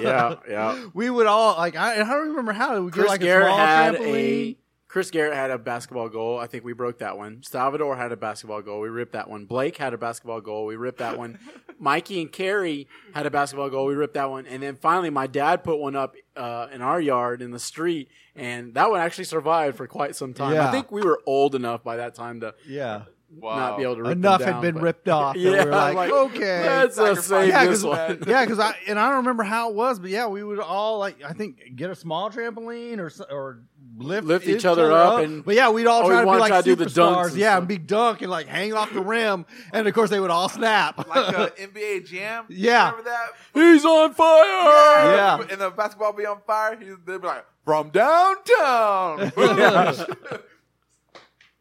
yeah, 0.00 0.36
yeah. 0.48 0.86
We 0.94 1.10
would 1.10 1.26
all 1.26 1.56
like. 1.56 1.76
I, 1.76 1.94
I 1.94 2.04
don't 2.04 2.28
remember 2.30 2.52
how 2.52 2.80
we 2.80 2.90
get 2.90 2.94
Chris 3.00 3.08
like 3.08 3.20
a 3.20 3.24
Garrett 3.24 3.46
small 3.46 3.58
had 3.58 3.94
trampoline. 3.96 4.50
a 4.52 4.56
Chris 4.90 5.08
Garrett 5.12 5.34
had 5.34 5.52
a 5.52 5.58
basketball 5.58 6.08
goal. 6.08 6.36
I 6.36 6.48
think 6.48 6.64
we 6.64 6.72
broke 6.72 6.98
that 6.98 7.16
one. 7.16 7.44
Salvador 7.44 7.96
had 7.96 8.10
a 8.10 8.16
basketball 8.16 8.60
goal. 8.60 8.80
We 8.80 8.88
ripped 8.88 9.12
that 9.12 9.30
one. 9.30 9.44
Blake 9.44 9.76
had 9.76 9.94
a 9.94 9.98
basketball 9.98 10.40
goal. 10.40 10.66
We 10.66 10.74
ripped 10.74 10.98
that 10.98 11.16
one. 11.16 11.38
Mikey 11.78 12.20
and 12.20 12.32
Carrie 12.32 12.88
had 13.14 13.24
a 13.24 13.30
basketball 13.30 13.70
goal. 13.70 13.86
We 13.86 13.94
ripped 13.94 14.14
that 14.14 14.28
one. 14.30 14.46
And 14.46 14.60
then 14.60 14.74
finally, 14.74 15.08
my 15.10 15.28
dad 15.28 15.62
put 15.62 15.78
one 15.78 15.94
up 15.94 16.16
uh, 16.36 16.66
in 16.72 16.82
our 16.82 17.00
yard 17.00 17.40
in 17.40 17.52
the 17.52 17.60
street, 17.60 18.08
and 18.34 18.74
that 18.74 18.90
one 18.90 18.98
actually 18.98 19.24
survived 19.24 19.76
for 19.76 19.86
quite 19.86 20.16
some 20.16 20.34
time. 20.34 20.54
Yeah. 20.54 20.66
I 20.68 20.72
think 20.72 20.90
we 20.90 21.02
were 21.02 21.20
old 21.24 21.54
enough 21.54 21.84
by 21.84 21.98
that 21.98 22.16
time 22.16 22.40
to 22.40 22.54
Yeah, 22.66 23.02
wow. 23.32 23.56
not 23.56 23.76
be 23.78 23.84
able 23.84 23.94
to 23.94 24.02
rip 24.02 24.12
enough 24.12 24.40
them 24.40 24.54
had 24.54 24.60
been 24.60 24.74
but- 24.74 24.82
ripped 24.82 25.08
off. 25.08 25.36
Yeah, 25.36 25.50
we 25.52 25.56
were 25.66 25.70
like, 25.70 25.94
like, 25.94 26.10
okay, 26.12 26.66
Let's 26.66 26.96
save 27.26 27.48
Yeah, 27.48 27.64
this 27.64 27.82
'cause- 27.82 27.84
one. 27.84 28.24
yeah, 28.26 28.44
because 28.44 28.58
I 28.58 28.74
and 28.88 28.98
I 28.98 29.06
don't 29.08 29.18
remember 29.18 29.44
how 29.44 29.70
it 29.70 29.76
was, 29.76 30.00
but 30.00 30.10
yeah, 30.10 30.26
we 30.26 30.42
would 30.42 30.58
all 30.58 30.98
like 30.98 31.22
I 31.22 31.32
think 31.32 31.76
get 31.76 31.90
a 31.90 31.94
small 31.94 32.28
trampoline 32.30 32.98
or 32.98 33.10
or 33.32 33.62
lift 34.00 34.26
Lift 34.26 34.46
each 34.48 34.64
other 34.64 34.90
up 34.92 35.20
and- 35.20 35.44
but 35.44 35.54
yeah, 35.54 35.70
we'd 35.70 35.86
all 35.86 36.02
we 36.02 36.08
try 36.08 36.20
to 36.24 36.30
be 36.32 36.38
like 36.38 36.48
try 36.48 36.60
to 36.62 36.64
do 36.64 36.74
the 36.74 36.84
dunks 36.86 36.92
superstars, 37.26 37.28
and 37.30 37.36
yeah, 37.36 37.58
and 37.58 37.68
be 37.68 37.78
dunk 37.78 38.22
and 38.22 38.30
like 38.30 38.46
hang 38.46 38.72
off 38.72 38.92
the 38.92 39.00
rim, 39.00 39.46
and 39.72 39.86
of 39.86 39.94
course 39.94 40.10
they 40.10 40.18
would 40.20 40.30
all 40.30 40.48
snap. 40.48 40.98
like 41.08 41.32
uh, 41.38 41.48
NBA 41.58 42.06
Jam. 42.06 42.44
Yeah. 42.48 42.90
remember 42.90 43.10
that? 43.10 43.28
He's 43.54 43.84
on 43.84 44.14
fire. 44.14 45.14
Yeah. 45.14 45.38
and 45.50 45.60
the 45.60 45.70
basketball 45.70 46.12
be 46.12 46.26
on 46.26 46.40
fire. 46.46 46.76
He's 46.78 46.94
they'd 47.06 47.20
be 47.20 47.26
like 47.26 47.44
from 47.64 47.90
downtown. 47.90 49.32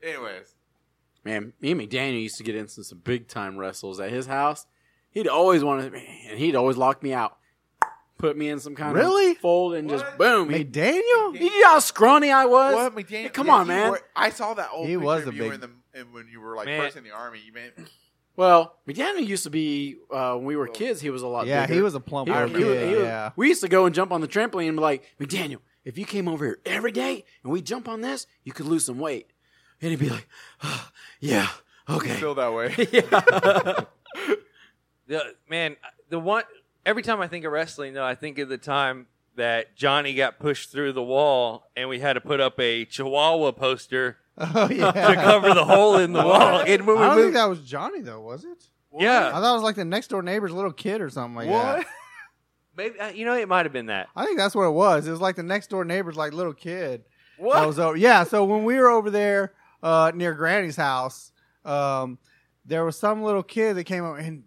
Anyways, 0.02 0.56
Man, 1.26 1.52
me 1.60 1.72
and 1.72 1.82
McDaniel 1.82 2.22
used 2.22 2.38
to 2.38 2.44
get 2.44 2.56
into 2.56 2.84
some 2.84 3.00
big 3.00 3.28
time 3.28 3.58
wrestles 3.58 4.00
at 4.00 4.10
his 4.10 4.26
house. 4.28 4.66
He'd 5.12 5.28
always 5.28 5.64
want 5.64 5.92
to, 5.92 6.00
and 6.30 6.40
he'd 6.40 6.56
always 6.56 6.78
lock 6.78 7.04
me 7.04 7.12
out, 7.14 7.38
put 8.20 8.38
me 8.38 8.50
in 8.50 8.60
some 8.60 8.76
kind 8.76 8.94
Really? 8.96 9.32
of 9.32 9.38
fold, 9.38 9.74
and 9.74 9.90
just 9.90 10.06
boom. 10.18 10.50
hey, 10.52 10.60
He, 10.60 10.64
Daniel, 10.66 11.36
you 11.36 11.62
know 11.62 11.70
how 11.70 11.80
scrawny 11.80 12.30
I 12.32 12.46
was. 12.46 12.76
what 12.76 12.96
McDaniel? 12.96 13.10
Hey, 13.24 13.30
come 13.30 13.48
yeah, 13.48 13.54
on, 13.54 13.68
man. 13.68 13.92
were- 13.92 14.02
I 14.16 14.30
saw 14.30 14.54
that 14.54 14.70
old. 14.72 14.88
He 14.88 14.94
picture 14.94 15.06
was 15.06 15.22
of 15.26 15.34
a 15.34 15.36
you 15.36 15.44
big- 15.44 15.54
in 15.54 15.62
the 15.62 15.70
and 15.96 16.14
when 16.14 16.28
you 16.32 16.40
were 16.40 16.56
like 16.56 16.68
Man. 16.68 16.82
first 16.82 16.96
in 16.98 17.04
the 17.04 17.12
army. 17.12 17.40
You 17.44 17.52
made 17.52 17.72
Well, 18.36 18.76
McDaniel 18.88 19.26
used 19.26 19.44
to 19.44 19.50
be 19.50 19.98
uh, 20.12 20.36
when 20.36 20.46
we 20.46 20.56
were 20.56 20.68
kids. 20.68 21.02
He 21.02 21.10
was 21.10 21.24
a 21.24 21.28
lot. 21.28 21.48
yeah, 21.48 21.64
bigger. 21.66 21.74
he 21.74 21.82
was 21.82 21.96
a 21.96 22.00
plump 22.00 22.28
He- 22.30 22.34
little 22.34 22.48
he 22.50 22.54
was- 22.64 22.64
kid, 22.78 22.88
he 22.90 22.96
was- 22.96 23.04
yeah. 23.04 23.32
We 23.36 23.48
used 23.48 23.62
to 23.62 23.68
go 23.68 23.86
and 23.86 23.96
jump 23.96 24.12
on 24.12 24.22
the 24.22 24.28
trampoline 24.28 24.68
and 24.68 24.78
be 24.78 24.82
like, 24.84 25.04
McDaniel, 25.20 25.60
if 25.84 25.98
you 25.98 26.06
came 26.06 26.28
over 26.28 26.46
here 26.46 26.60
every 26.66 26.92
day 26.92 27.26
and 27.44 27.52
we 27.52 27.62
jump 27.62 27.88
on 27.90 28.02
this, 28.02 28.28
you 28.44 28.54
could 28.54 28.66
lose 28.68 28.86
some 28.86 29.00
weight. 29.00 29.32
And 29.82 29.92
he'd 29.92 30.00
be 30.00 30.10
like, 30.10 30.28
"Ah, 30.62 30.92
yeah, 31.22 31.48
okay. 31.90 32.16
feel 32.16 32.36
that 32.36 32.54
way. 32.54 32.76
yeah. 32.92 33.82
The, 35.08 35.34
man, 35.50 35.76
the 36.10 36.20
one 36.20 36.44
every 36.86 37.04
time 37.04 37.22
I 37.22 37.28
think 37.28 37.46
of 37.46 37.52
wrestling, 37.52 37.94
though, 37.94 38.06
I 38.06 38.16
think 38.16 38.40
of 38.40 38.50
the 38.50 38.58
time 38.58 39.08
that 39.36 39.76
Johnny 39.76 40.14
got 40.14 40.40
pushed 40.40 40.72
through 40.72 40.94
the 40.94 41.04
wall, 41.04 41.70
and 41.76 41.90
we 41.90 42.00
had 42.00 42.14
to 42.14 42.22
put 42.22 42.40
up 42.40 42.60
a 42.60 42.86
Chihuahua 42.86 43.52
poster 43.54 44.18
Oh 44.40 44.70
yeah, 44.70 44.92
to 44.92 45.16
cover 45.16 45.54
the 45.54 45.66
hole 45.66 45.98
in 45.98 46.14
the 46.14 46.24
wall. 46.24 46.60
And 46.68 46.88
when 46.88 46.98
we 46.98 47.04
I 47.04 47.08
don't 47.10 47.24
think 47.24 47.34
that 47.34 47.50
was 47.50 47.60
Johnny 47.62 48.00
though, 48.00 48.22
was 48.22 48.46
it? 48.46 48.64
I 48.98 49.04
yeah, 49.04 49.28
I 49.28 49.42
thought 49.42 49.52
it 49.52 49.56
was 49.56 49.64
like 49.64 49.76
the 49.76 49.84
next 49.84 50.08
door 50.08 50.22
neighbor's 50.22 50.54
little 50.54 50.72
kid 50.72 51.02
or 51.02 51.10
something 51.10 51.36
like 51.36 51.50
that. 51.50 51.86
maybe 52.78 52.98
uh, 53.00 53.10
you 53.10 53.26
know 53.26 53.36
it 53.36 53.50
might 53.50 53.66
have 53.66 53.74
been 53.74 53.88
that. 53.88 54.08
I 54.16 54.26
think 54.26 54.38
that's 54.38 54.56
what 54.56 54.64
it 54.64 54.72
was. 54.72 55.08
It 55.08 55.12
was 55.12 55.20
like 55.20 55.36
the 55.36 55.44
next 55.44 55.70
door 55.70 55.84
neighbor's 55.84 56.16
like 56.16 56.32
little 56.32 56.54
kid. 56.54 57.04
What? 57.38 57.56
That 57.56 57.68
was 57.68 57.80
over. 57.80 57.98
Yeah. 57.98 58.24
So 58.24 58.46
when 58.46 58.64
we 58.64 58.76
were 58.76 58.88
over 58.88 59.10
there, 59.10 59.52
uh, 59.84 60.14
near 60.16 60.34
Granny's 60.34 60.78
house. 60.78 61.34
Um, 61.66 62.18
there 62.66 62.86
was 62.86 62.98
some 62.98 63.24
little 63.24 63.44
kid 63.44 63.76
that 63.76 63.84
came 63.84 64.06
up 64.06 64.20
and 64.20 64.44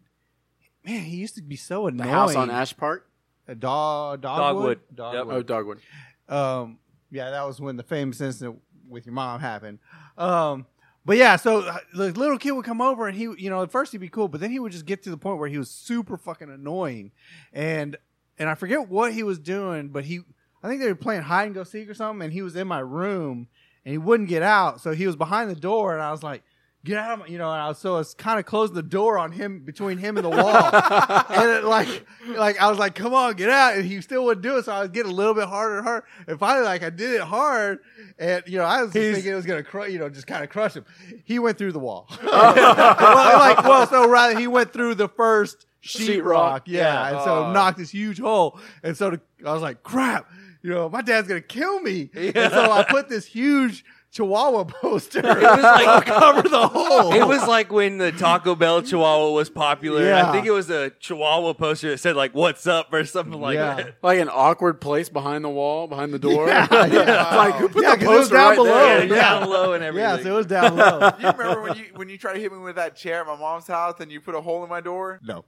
man, 0.85 1.01
he 1.05 1.17
used 1.17 1.35
to 1.37 1.43
be 1.43 1.57
so 1.57 1.87
annoying. 1.87 1.97
The 1.97 2.03
annoying. 2.05 2.15
house 2.15 2.37
on 2.37 2.51
Ash 2.51 2.77
Park. 2.77 3.09
A 3.49 3.55
dog, 3.55 4.21
dogwood, 4.23 4.81
Dogwood. 4.95 5.35
Oh, 5.35 5.43
Dogwood. 5.43 5.79
um, 6.29 6.79
yeah, 7.11 7.31
that 7.31 7.45
was 7.45 7.61
when 7.61 7.77
the 7.77 7.83
famous 7.83 8.21
incident 8.21 8.61
with 8.89 9.05
your 9.05 9.15
mom 9.15 9.41
happened. 9.41 9.81
Um, 10.17 10.67
but 11.05 11.17
yeah, 11.17 11.35
so 11.35 11.61
uh, 11.61 11.79
the 11.93 12.13
little 12.13 12.39
kid 12.39 12.53
would 12.53 12.65
come 12.65 12.81
over 12.81 13.09
and 13.09 13.17
he, 13.17 13.25
you 13.25 13.51
know, 13.51 13.63
at 13.63 13.73
first 13.73 13.91
he'd 13.91 13.99
be 13.99 14.09
cool, 14.09 14.29
but 14.29 14.41
then 14.41 14.53
he 14.53 14.61
would 14.61 14.71
just 14.71 14.87
get 14.87 15.03
to 15.03 15.11
the 15.11 15.17
point 15.17 15.39
where 15.39 15.49
he 15.49 15.59
was 15.59 15.71
super 15.71 16.17
fucking 16.17 16.49
annoying, 16.49 17.11
and 17.53 17.97
and 18.39 18.49
I 18.49 18.55
forget 18.55 18.89
what 18.89 19.13
he 19.13 19.25
was 19.25 19.39
doing, 19.39 19.89
but 19.89 20.05
he, 20.05 20.21
I 20.63 20.69
think 20.69 20.81
they 20.81 20.89
were 20.89 20.95
playing 20.95 21.23
hide 21.23 21.47
and 21.47 21.55
go 21.55 21.65
seek 21.65 21.91
or 21.91 21.95
something, 21.95 22.25
and 22.25 22.33
he 22.33 22.43
was 22.43 22.55
in 22.55 22.69
my 22.69 22.79
room 22.79 23.49
and 23.85 23.93
he 23.93 23.99
wouldn't 23.99 24.29
get 24.29 24.43
out, 24.43 24.81
so 24.81 24.93
he 24.93 25.07
was 25.07 25.17
behind 25.17 25.51
the 25.51 25.57
door, 25.57 25.93
and 25.93 26.03
I 26.03 26.13
was 26.13 26.23
like. 26.23 26.43
Get 26.85 26.99
out 26.99 27.13
of 27.13 27.19
my, 27.21 27.27
you 27.27 27.39
know, 27.39 27.49
and 27.49 27.61
I 27.63 27.69
was 27.69 27.79
so 27.79 27.95
I 27.95 27.99
was 27.99 28.13
kind 28.15 28.41
of 28.41 28.45
closing 28.45 28.75
the 28.75 28.83
door 28.83 29.17
on 29.17 29.31
him 29.31 29.61
between 29.61 29.99
him 29.99 30.17
and 30.17 30.25
the 30.25 30.31
wall, 30.31 30.71
and 31.31 31.51
it, 31.51 31.63
like, 31.65 32.05
like 32.37 32.61
I 32.61 32.69
was 32.69 32.77
like, 32.79 32.97
"Come 32.97 33.15
on, 33.15 33.35
get 33.35 33.49
out!" 33.51 33.77
And 33.77 33.85
he 33.85 34.01
still 34.01 34.25
wouldn't 34.25 34.43
do 34.43 34.57
it. 34.57 34.65
So 34.65 34.73
I 34.73 34.81
was 34.81 34.91
getting 34.91 35.13
a 35.13 35.15
little 35.15 35.35
bit 35.35 35.47
harder 35.47 35.77
and 35.79 35.87
harder. 35.87 36.07
And 36.27 36.41
finally, 36.41 36.65
like 36.65 36.83
I 36.83 36.91
did 36.91 37.13
it 37.15 37.21
hard, 37.21 37.79
and 38.19 38.43
you 38.49 38.59
know, 38.59 38.65
I 38.65 38.83
was 38.83 38.93
just 38.93 38.97
He's- 38.97 39.15
thinking 39.15 39.33
it 39.33 39.37
was 39.37 39.47
gonna, 39.47 39.63
cru- 39.63 39.87
you 39.87 40.01
know, 40.01 40.09
just 40.09 40.27
kind 40.27 40.43
of 40.43 40.51
crush 40.51 40.75
him. 40.75 40.85
He 41.25 41.39
went 41.39 41.57
through 41.57 41.71
the 41.71 41.79
wall. 41.79 42.09
well, 42.25 43.39
like, 43.39 43.63
well, 43.65 43.87
so 43.87 44.09
rather 44.09 44.37
he 44.39 44.49
went 44.49 44.73
through 44.73 44.97
the 44.97 45.09
first 45.09 45.67
sheetrock, 45.85 46.23
Sheetrock, 46.23 46.63
yeah, 46.67 46.81
yeah. 46.81 47.09
and 47.17 47.25
so 47.25 47.45
Oh. 47.45 47.53
knocked 47.53 47.79
this 47.79 47.91
huge 47.91 48.19
hole. 48.19 48.59
And 48.83 48.97
so 48.97 49.11
the, 49.11 49.21
I 49.47 49.53
was 49.53 49.63
like, 49.63 49.85
"Crap!" 49.85 50.29
You 50.63 50.71
know, 50.71 50.89
my 50.89 51.03
dad's 51.03 51.29
gonna 51.29 51.41
kill 51.41 51.81
me. 51.81 52.11
And 52.15 52.53
so 52.53 52.71
I 52.73 52.85
put 52.89 53.09
this 53.09 53.25
huge 53.27 53.85
Chihuahua 54.13 54.65
poster 54.81 55.21
It 55.21 55.25
was 55.25 55.63
like- 55.63 56.05
cover 56.07 56.43
the 56.47 56.69
hole. 56.69 57.13
It 57.15 57.27
was 57.27 57.47
like 57.49 57.73
when 57.73 57.97
the 57.99 58.13
Taco 58.13 58.55
Bell 58.55 58.83
Chihuahua 58.83 59.31
was 59.31 59.49
popular. 59.49 60.05
Yeah. 60.05 60.29
I 60.29 60.33
think 60.33 60.47
it 60.47 60.51
was 60.51 60.69
a 60.71 60.91
Chihuahua 61.01 61.55
poster 61.55 61.91
that 61.91 61.99
said 61.99 62.15
like 62.15 62.35
"What's 62.35 62.67
up" 62.67 62.93
or 62.93 63.05
something 63.07 63.41
like 63.41 63.55
Yeah. 63.55 63.75
that. 63.77 63.97
Like 64.03 64.19
an 64.21 64.29
awkward 64.31 64.81
place 64.83 65.09
behind 65.09 65.45
the 65.45 65.49
wall, 65.49 65.87
behind 65.89 66.13
the 66.13 66.19
door. 66.19 66.47
Yeah, 66.47 66.67
yeah. 66.87 67.37
like 67.37 67.55
who 67.55 67.69
put 67.71 67.83
Yeah, 67.83 67.97
the 67.97 68.05
'cause 68.05 68.19
poster 68.19 68.35
down 68.35 68.49
right 68.51 68.57
below. 68.57 68.69
there? 68.69 69.05
Yeah, 69.07 69.15
yeah. 69.15 69.21
down 69.41 69.49
low 69.49 69.73
and 69.73 69.83
everything. 69.83 70.09
yeah, 70.19 70.23
so 70.23 70.31
it 70.31 70.37
was 70.37 70.47
down 70.47 70.77
low. 70.77 71.11
You 71.19 71.31
remember 71.31 71.63
when 71.63 71.77
you 71.79 71.85
when 71.97 72.09
you 72.11 72.19
tried 72.19 72.35
to 72.35 72.41
hit 72.41 72.53
me 72.53 72.59
with 72.59 72.77
that 72.77 72.95
chair 72.97 73.21
at 73.23 73.27
my 73.27 73.37
mom's 73.37 73.67
house 73.67 73.95
and 74.01 74.13
you 74.13 74.21
put 74.21 74.35
a 74.35 74.41
hole 74.43 74.63
in 74.63 74.69
my 74.69 74.81
door? 74.83 75.21
no. 75.23 75.45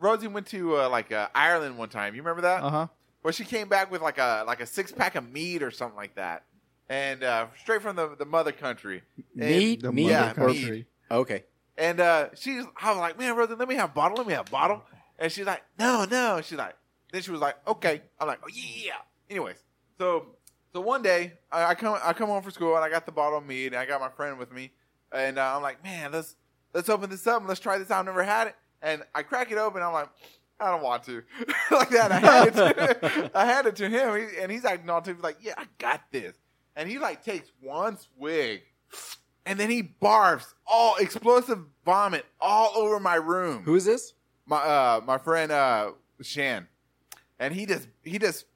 Rosie 0.00 0.28
went 0.28 0.46
to 0.48 0.76
uh, 0.78 0.88
like 0.88 1.12
uh, 1.12 1.28
Ireland 1.34 1.78
one 1.78 1.88
time. 1.88 2.14
You 2.14 2.22
remember 2.22 2.42
that? 2.42 2.62
Uh 2.62 2.70
huh. 2.70 2.86
Well, 3.22 3.32
she 3.32 3.44
came 3.44 3.68
back 3.68 3.90
with 3.90 4.00
like 4.02 4.18
a 4.18 4.44
like 4.46 4.60
a 4.60 4.66
six 4.66 4.92
pack 4.92 5.14
of 5.16 5.30
meat 5.30 5.62
or 5.62 5.70
something 5.70 5.96
like 5.96 6.14
that, 6.16 6.44
and 6.88 7.22
uh, 7.24 7.46
straight 7.60 7.82
from 7.82 7.96
the 7.96 8.14
the 8.16 8.24
mother 8.24 8.52
country. 8.52 9.02
And- 9.16 9.50
Meat, 9.50 9.82
The 9.82 9.92
meat, 9.92 10.10
mother 10.10 10.14
yeah, 10.14 10.44
or- 10.44 10.48
meat. 10.48 10.60
country. 10.60 10.86
Okay. 11.10 11.44
And 11.76 12.00
uh, 12.00 12.30
she's, 12.34 12.64
I 12.82 12.90
was 12.90 12.98
like, 12.98 13.16
man, 13.20 13.36
Rosie, 13.36 13.54
let 13.54 13.68
me 13.68 13.76
have 13.76 13.90
a 13.90 13.92
bottle. 13.92 14.16
Let 14.18 14.26
me 14.26 14.32
have 14.32 14.48
a 14.48 14.50
bottle. 14.50 14.82
And 15.16 15.30
she's 15.30 15.46
like, 15.46 15.62
no, 15.78 16.04
no. 16.10 16.40
She's 16.42 16.58
like, 16.58 16.74
then 17.12 17.22
she 17.22 17.30
was 17.30 17.40
like, 17.40 17.54
okay. 17.68 18.02
I'm 18.18 18.26
like, 18.26 18.40
oh 18.44 18.48
yeah. 18.52 18.94
Anyways, 19.30 19.56
so 19.98 20.26
so 20.72 20.80
one 20.80 21.02
day 21.02 21.34
I, 21.52 21.66
I 21.66 21.74
come 21.74 21.96
I 22.02 22.12
come 22.14 22.28
home 22.28 22.42
from 22.42 22.50
school 22.52 22.74
and 22.74 22.84
I 22.84 22.90
got 22.90 23.06
the 23.06 23.12
bottle 23.12 23.38
of 23.38 23.46
meat 23.46 23.66
and 23.68 23.76
I 23.76 23.86
got 23.86 24.00
my 24.00 24.08
friend 24.10 24.38
with 24.38 24.52
me 24.52 24.72
and 25.12 25.38
uh, 25.38 25.54
I'm 25.56 25.62
like, 25.62 25.82
man, 25.84 26.10
let's 26.12 26.34
let's 26.74 26.88
open 26.88 27.10
this 27.10 27.26
up 27.26 27.38
and 27.40 27.48
let's 27.48 27.60
try 27.60 27.78
this 27.78 27.90
out. 27.90 28.00
I've 28.00 28.06
never 28.06 28.24
had 28.24 28.48
it. 28.48 28.56
And 28.82 29.02
I 29.14 29.22
crack 29.22 29.50
it 29.50 29.58
open. 29.58 29.82
I'm 29.82 29.92
like, 29.92 30.08
I 30.60 30.70
don't 30.70 30.82
want 30.82 31.04
to 31.04 31.22
like 31.70 31.90
that. 31.90 32.12
I 32.12 32.18
had 32.18 32.48
it 32.48 32.54
to, 32.54 33.30
I 33.38 33.44
had 33.44 33.66
it 33.66 33.76
to 33.76 33.88
him 33.88 34.16
he, 34.16 34.40
and 34.40 34.50
he's 34.50 34.64
acting 34.64 34.90
all 34.90 35.02
he's 35.02 35.16
like, 35.18 35.36
yeah, 35.40 35.54
I 35.56 35.66
got 35.78 36.02
this. 36.10 36.36
And 36.76 36.88
he 36.88 36.98
like 36.98 37.24
takes 37.24 37.50
one 37.60 37.96
swig 37.98 38.62
and 39.46 39.58
then 39.58 39.70
he 39.70 39.82
barfs 39.82 40.54
all 40.66 40.96
explosive 40.96 41.60
vomit 41.84 42.24
all 42.40 42.72
over 42.76 43.00
my 43.00 43.16
room. 43.16 43.62
Who 43.64 43.74
is 43.74 43.84
this? 43.84 44.14
my 44.48 44.56
uh 44.56 45.00
my 45.04 45.18
friend 45.18 45.52
uh 45.52 45.92
Shan, 46.20 46.66
and 47.38 47.54
he 47.54 47.66
just 47.66 47.86
he 48.02 48.18
just 48.18 48.46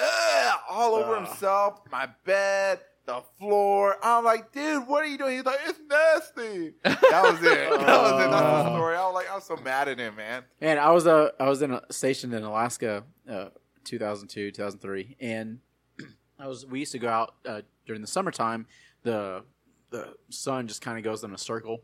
uh, 0.00 0.52
all 0.70 0.94
over 0.94 1.16
himself, 1.16 1.80
my 1.90 2.08
bed, 2.24 2.80
the 3.08 3.22
floor. 3.38 3.96
I'm 4.02 4.22
like, 4.22 4.52
dude, 4.52 4.86
what 4.86 5.02
are 5.02 5.06
you 5.06 5.16
doing? 5.18 5.36
He's 5.36 5.44
like, 5.44 5.58
it's 5.66 5.80
nasty. 5.88 6.74
That 6.84 7.22
was 7.22 7.42
it. 7.42 7.70
That 7.80 8.02
was 8.02 8.12
it. 8.12 8.30
That's 8.30 8.30
the 8.30 8.68
Oh. 8.68 8.74
story. 8.76 8.96
I 8.96 9.06
was 9.06 9.14
like, 9.14 9.32
I'm 9.32 9.40
so 9.40 9.56
mad 9.56 9.88
at 9.88 9.98
him, 9.98 10.14
man. 10.16 10.44
And 10.60 10.78
I 10.78 10.90
was 10.92 11.06
uh, 11.06 11.30
I 11.40 11.48
was 11.48 11.62
in 11.62 11.72
a, 11.72 11.82
stationed 11.90 12.34
in 12.34 12.42
Alaska, 12.42 13.04
uh, 13.28 13.48
2002, 13.84 14.50
2003, 14.52 15.16
and 15.20 15.58
I 16.38 16.46
was 16.46 16.66
we 16.66 16.80
used 16.80 16.92
to 16.92 16.98
go 16.98 17.08
out 17.08 17.34
uh, 17.46 17.62
during 17.86 18.02
the 18.02 18.06
summertime. 18.08 18.66
The 19.02 19.42
the 19.90 20.14
sun 20.28 20.68
just 20.68 20.82
kind 20.82 20.98
of 20.98 21.04
goes 21.04 21.24
in 21.24 21.32
a 21.32 21.38
circle 21.38 21.80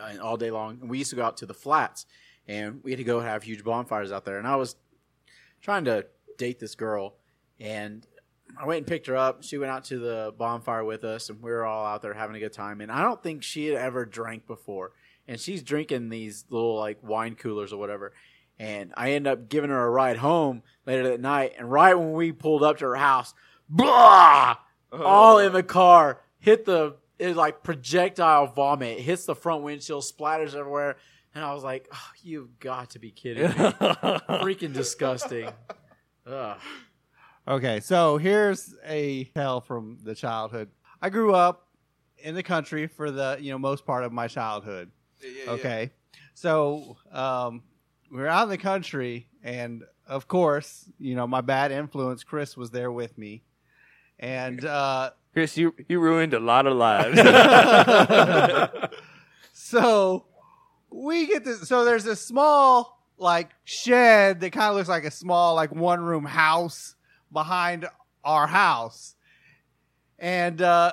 uh, 0.00 0.06
and 0.10 0.20
all 0.20 0.38
day 0.38 0.50
long. 0.50 0.78
And 0.80 0.88
we 0.88 0.96
used 0.98 1.10
to 1.10 1.16
go 1.16 1.24
out 1.24 1.36
to 1.38 1.46
the 1.46 1.52
flats, 1.54 2.06
and 2.48 2.80
we 2.82 2.92
had 2.92 2.98
to 2.98 3.04
go 3.04 3.20
have 3.20 3.42
huge 3.42 3.62
bonfires 3.62 4.10
out 4.10 4.24
there. 4.24 4.38
And 4.38 4.48
I 4.48 4.56
was 4.56 4.76
trying 5.60 5.84
to 5.84 6.06
date 6.38 6.58
this 6.58 6.74
girl, 6.74 7.16
and 7.60 8.06
I 8.60 8.66
went 8.66 8.78
and 8.78 8.86
picked 8.86 9.06
her 9.06 9.16
up. 9.16 9.42
She 9.42 9.58
went 9.58 9.70
out 9.70 9.84
to 9.86 9.98
the 9.98 10.34
bonfire 10.36 10.84
with 10.84 11.04
us, 11.04 11.28
and 11.30 11.42
we 11.42 11.50
were 11.50 11.64
all 11.64 11.84
out 11.84 12.02
there 12.02 12.14
having 12.14 12.36
a 12.36 12.40
good 12.40 12.52
time. 12.52 12.80
And 12.80 12.90
I 12.90 13.02
don't 13.02 13.22
think 13.22 13.42
she 13.42 13.66
had 13.66 13.76
ever 13.76 14.04
drank 14.04 14.46
before, 14.46 14.92
and 15.26 15.40
she's 15.40 15.62
drinking 15.62 16.08
these 16.08 16.44
little 16.50 16.76
like 16.78 17.02
wine 17.02 17.34
coolers 17.34 17.72
or 17.72 17.78
whatever. 17.78 18.12
And 18.58 18.92
I 18.96 19.12
end 19.12 19.26
up 19.26 19.48
giving 19.48 19.70
her 19.70 19.86
a 19.86 19.90
ride 19.90 20.18
home 20.18 20.62
later 20.86 21.08
that 21.08 21.20
night. 21.20 21.54
And 21.58 21.70
right 21.70 21.94
when 21.94 22.12
we 22.12 22.30
pulled 22.30 22.62
up 22.62 22.78
to 22.78 22.84
her 22.86 22.96
house, 22.96 23.34
blah, 23.68 24.56
oh, 24.92 25.02
all 25.02 25.38
in 25.38 25.52
the 25.52 25.62
car, 25.62 26.20
hit 26.38 26.64
the 26.64 26.96
it 27.18 27.36
like 27.36 27.62
projectile 27.62 28.46
vomit, 28.46 29.00
hits 29.00 29.24
the 29.24 29.34
front 29.34 29.62
windshield, 29.62 30.04
splatters 30.04 30.54
everywhere. 30.54 30.96
And 31.34 31.44
I 31.44 31.52
was 31.52 31.64
like, 31.64 31.88
oh, 31.92 32.10
"You've 32.22 32.60
got 32.60 32.90
to 32.90 32.98
be 32.98 33.10
kidding 33.10 33.44
me! 33.44 33.50
Freaking 33.50 34.72
disgusting!" 34.72 35.48
Ugh. 36.26 36.58
Okay, 37.46 37.80
so 37.80 38.16
here's 38.16 38.74
a 38.86 39.24
tale 39.36 39.60
from 39.60 39.98
the 40.02 40.14
childhood. 40.14 40.70
I 41.02 41.10
grew 41.10 41.34
up 41.34 41.68
in 42.18 42.34
the 42.34 42.42
country 42.42 42.86
for 42.86 43.10
the 43.10 43.36
you 43.38 43.52
know 43.52 43.58
most 43.58 43.84
part 43.84 44.04
of 44.04 44.12
my 44.12 44.28
childhood. 44.28 44.90
Yeah, 45.20 45.28
yeah, 45.28 45.44
yeah. 45.44 45.50
Okay, 45.52 45.90
so 46.32 46.96
um, 47.12 47.62
we 48.10 48.18
were 48.18 48.28
out 48.28 48.44
in 48.44 48.48
the 48.48 48.56
country, 48.56 49.28
and 49.42 49.84
of 50.06 50.26
course, 50.26 50.88
you 50.98 51.14
know 51.14 51.26
my 51.26 51.42
bad 51.42 51.70
influence, 51.70 52.24
Chris, 52.24 52.56
was 52.56 52.70
there 52.70 52.90
with 52.90 53.18
me, 53.18 53.42
and 54.18 54.64
uh, 54.64 55.10
Chris, 55.34 55.58
you 55.58 55.74
you 55.86 56.00
ruined 56.00 56.32
a 56.32 56.40
lot 56.40 56.66
of 56.66 56.74
lives. 56.74 57.18
so 59.52 60.24
we 60.90 61.26
get 61.26 61.44
this. 61.44 61.68
So 61.68 61.84
there's 61.84 62.04
this 62.04 62.22
small 62.22 63.02
like 63.18 63.50
shed 63.64 64.40
that 64.40 64.52
kind 64.52 64.70
of 64.70 64.76
looks 64.76 64.88
like 64.88 65.04
a 65.04 65.10
small 65.10 65.54
like 65.54 65.74
one 65.74 66.00
room 66.00 66.24
house 66.24 66.93
behind 67.34 67.86
our 68.24 68.46
house, 68.46 69.14
and 70.18 70.62
uh, 70.62 70.92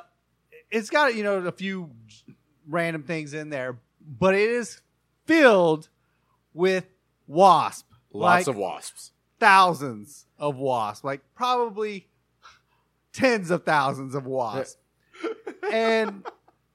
it's 0.69 0.89
got 0.89 1.15
you 1.15 1.23
know 1.23 1.37
a 1.37 1.51
few 1.53 1.91
random 2.67 3.03
things 3.03 3.33
in 3.33 3.49
there, 3.49 3.79
but 4.01 4.33
it 4.33 4.49
is 4.49 4.81
filled 5.25 5.87
with 6.53 6.85
wasp. 7.27 7.87
Lots 8.13 8.47
like 8.47 8.53
of 8.53 8.59
wasps. 8.59 9.11
thousands 9.39 10.25
of 10.37 10.57
wasps, 10.57 11.05
like 11.05 11.21
probably 11.33 12.09
tens 13.13 13.51
of 13.51 13.63
thousands 13.63 14.15
of 14.15 14.25
wasps. 14.25 14.75
and 15.71 16.25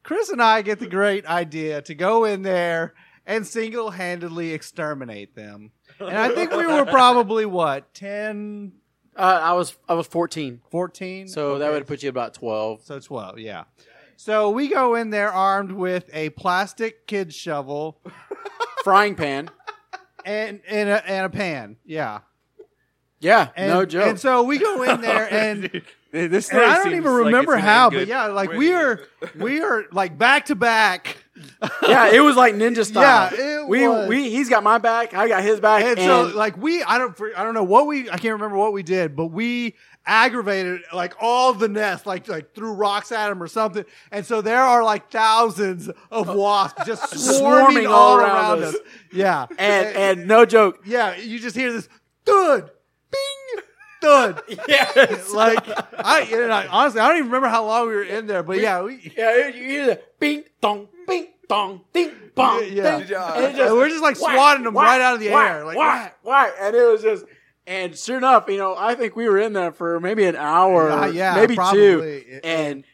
Chris 0.02 0.31
and 0.31 0.40
I 0.40 0.62
get 0.62 0.79
the 0.79 0.87
great 0.87 1.26
idea 1.26 1.83
to 1.83 1.94
go 1.94 2.24
in 2.24 2.42
there 2.42 2.94
and 3.26 3.46
single 3.46 3.90
handedly 3.90 4.52
exterminate 4.52 5.35
them. 5.35 5.72
And 5.98 6.16
I 6.16 6.29
think 6.35 6.52
we 6.52 6.66
were 6.66 6.85
probably 6.85 7.44
what, 7.44 7.92
10, 7.94 8.72
Uh, 9.16 9.40
I 9.42 9.52
was 9.55 9.76
I 9.88 9.94
was 9.94 10.07
14, 10.07 10.61
14? 10.70 11.29
so 11.29 11.59
that 11.59 11.66
Okay. 11.66 11.74
would 11.74 11.87
put 11.87 12.02
you 12.02 12.09
about 12.11 12.35
12. 12.35 12.83
So 12.85 13.00
12, 13.00 13.38
yeah. 13.38 13.64
So 14.16 14.50
we 14.50 14.68
go 14.68 14.94
in 14.94 15.11
there 15.11 15.33
armed 15.33 15.72
with 15.72 16.09
a 16.12 16.31
plastic 16.31 17.07
kid 17.07 17.33
shovel 17.35 18.00
Frying 18.85 19.14
pan. 19.14 19.50
and, 20.24 20.61
and, 20.68 20.88
a, 20.88 21.11
and 21.11 21.26
a 21.26 21.31
pan. 21.31 21.76
Yeah. 21.85 22.20
Yeah, 23.18 23.48
And, 23.57 23.70
no 23.72 23.87
joke. 23.87 24.07
And 24.09 24.20
so 24.20 24.42
we 24.42 24.59
go 24.59 24.83
in 24.83 25.00
there 25.02 25.33
and 25.33 25.83
this 26.12 26.50
And 26.50 26.61
I 26.61 26.76
don't 26.76 26.94
even 26.94 27.11
remember 27.12 27.55
it's 27.55 27.62
how, 27.62 27.88
but 27.90 28.07
yeah, 28.07 28.26
like 28.26 28.52
we 28.52 28.72
are, 28.74 29.00
we 29.38 29.61
are 29.62 29.85
like 29.92 30.18
back 30.18 30.46
to 30.46 30.55
back. 30.55 31.16
yeah, 31.88 32.09
it 32.09 32.20
was 32.20 32.37
like 32.37 32.55
ninja 32.55 32.85
style. 32.85 33.31
Yeah, 33.37 33.61
it 33.62 33.68
we 33.68 33.87
was. 33.88 34.09
we 34.09 34.31
he's 34.31 34.49
got 34.49 34.62
my 34.62 34.79
back, 34.79 35.14
I 35.14 35.29
got 35.29 35.42
his 35.42 35.61
back, 35.61 35.83
And 35.85 35.99
and, 35.99 36.07
so, 36.07 36.37
like 36.37 36.57
we, 36.57 36.83
I 36.83 36.99
don't, 36.99 37.18
I 37.37 37.42
don't 37.44 37.55
know 37.55 37.64
what 37.64 37.87
we, 37.87 38.09
I 38.11 38.16
can't 38.18 38.33
remember 38.35 38.57
what 38.57 38.72
we 38.72 38.83
did, 38.83 39.14
but 39.16 39.27
we 39.27 39.75
aggravated 40.09 40.83
like 40.92 41.14
all 41.20 41.53
the 41.53 41.68
nests, 41.68 42.07
like 42.07 42.29
like 42.29 42.55
threw 42.55 42.72
rocks 42.72 43.11
at 43.12 43.31
him 43.31 43.42
or 43.42 43.49
something. 43.49 43.85
And 44.12 44.25
so 44.25 44.40
there 44.40 44.61
are 44.62 44.83
like 44.85 45.11
thousands 45.11 45.90
of 46.11 46.29
wasps 46.35 46.87
just 46.87 47.03
swarming, 47.18 47.38
Swarming 47.38 47.87
all 47.87 47.94
all 47.94 48.16
around 48.18 48.59
around 48.61 48.62
us. 48.64 48.75
us. 48.75 48.81
Yeah, 49.12 49.46
and 49.59 49.87
and 49.96 50.27
no 50.29 50.46
joke, 50.46 50.81
yeah, 50.87 51.16
you 51.16 51.38
just 51.38 51.57
hear 51.57 51.72
this 51.72 51.88
thud, 52.25 52.70
bing, 53.11 53.62
thud. 54.01 54.42
yes. 54.68 55.33
Like 55.33 55.66
I, 55.99 56.20
and 56.33 56.53
I 56.53 56.66
honestly, 56.68 57.01
I 57.01 57.09
don't 57.09 57.18
even 57.18 57.29
remember 57.31 57.49
how 57.49 57.66
long 57.66 57.88
we 57.88 57.94
were 57.94 58.03
in 58.05 58.27
there, 58.27 58.42
but 58.42 58.59
yeah, 58.61 58.83
we. 58.83 59.12
yeah, 59.16 59.49
you 59.49 59.53
hear 59.64 59.87
the 59.87 60.03
bing 60.20 60.44
dong, 60.61 60.88
dong, 61.48 61.82
ding 61.92 62.12
bong, 62.35 62.62
Yeah, 62.70 62.98
ding, 63.00 63.14
uh, 63.16 63.32
and 63.37 63.44
it 63.59 63.61
And 63.61 63.74
we're 63.74 63.88
just 63.88 64.02
like 64.02 64.20
whack, 64.20 64.35
swatting 64.35 64.64
them 64.64 64.74
whack, 64.74 64.87
right 64.87 65.00
out 65.00 65.14
of 65.14 65.20
the 65.20 65.30
whack, 65.30 65.50
air, 65.54 65.64
like 65.64 65.76
whack, 65.76 66.18
whack, 66.22 66.52
and 66.61 66.74
it 66.76 66.82
was 66.85 67.02
just. 67.02 67.24
And 67.68 67.96
sure 67.98 68.16
enough, 68.18 68.44
you 68.48 68.59
know, 68.59 68.76
I 68.78 68.94
think 68.94 69.16
we 69.16 69.28
were 69.28 69.38
in 69.40 69.52
there 69.52 69.72
for 69.72 69.98
maybe 69.98 70.24
an 70.24 70.37
hour, 70.37 70.88
Uh, 70.90 71.06
yeah, 71.09 71.35
maybe 71.35 71.56
probably. 71.56 71.80
two, 71.80 72.40
and 72.44 72.85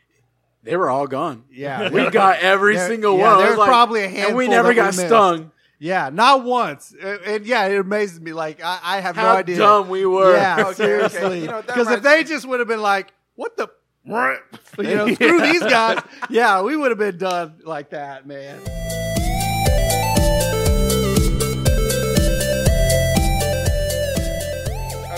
they 0.62 0.76
were 0.78 0.88
all 0.88 1.06
gone. 1.06 1.44
Yeah, 1.50 1.88
we 1.92 2.08
got 2.08 2.38
every 2.38 2.76
There- 2.76 2.88
single 2.88 3.18
yeah, 3.18 3.22
one. 3.24 3.34
I 3.34 3.38
there's 3.38 3.50
was 3.50 3.58
like- 3.58 3.68
probably 3.68 4.00
a 4.00 4.06
and 4.06 4.16
handful 4.16 4.36
we 4.38 4.48
never 4.48 4.72
got 4.72 4.86
missed. 4.96 5.06
stung. 5.08 5.50
Yeah, 5.78 6.10
not 6.12 6.44
once. 6.44 6.94
And, 7.02 7.20
and 7.22 7.46
yeah, 7.46 7.66
it 7.66 7.76
amazes 7.76 8.20
me. 8.20 8.32
Like 8.32 8.62
I, 8.64 8.78
I 8.82 9.00
have 9.00 9.16
How 9.16 9.32
no 9.32 9.38
idea. 9.40 9.56
How 9.56 9.80
dumb 9.80 9.88
we 9.90 10.06
were. 10.06 10.36
Yeah, 10.36 10.54
Okay, 10.60 10.62
okay. 10.68 10.74
seriously. 10.74 11.40
You 11.40 11.46
know, 11.48 11.60
Because 11.62 11.90
if 11.90 12.02
they 12.02 12.22
just 12.24 12.46
would 12.46 12.60
have 12.60 12.68
been 12.68 12.80
like, 12.80 13.12
"What 13.34 13.56
the," 13.56 13.68
you 14.04 14.12
know, 14.96 15.14
screw 15.14 15.40
these 15.40 15.60
guys. 15.62 16.02
Yeah, 16.30 16.62
we 16.62 16.76
would 16.76 16.90
have 16.90 16.98
been 16.98 17.18
done 17.18 17.60
like 17.64 17.90
that, 17.90 18.26
man. 18.26 18.60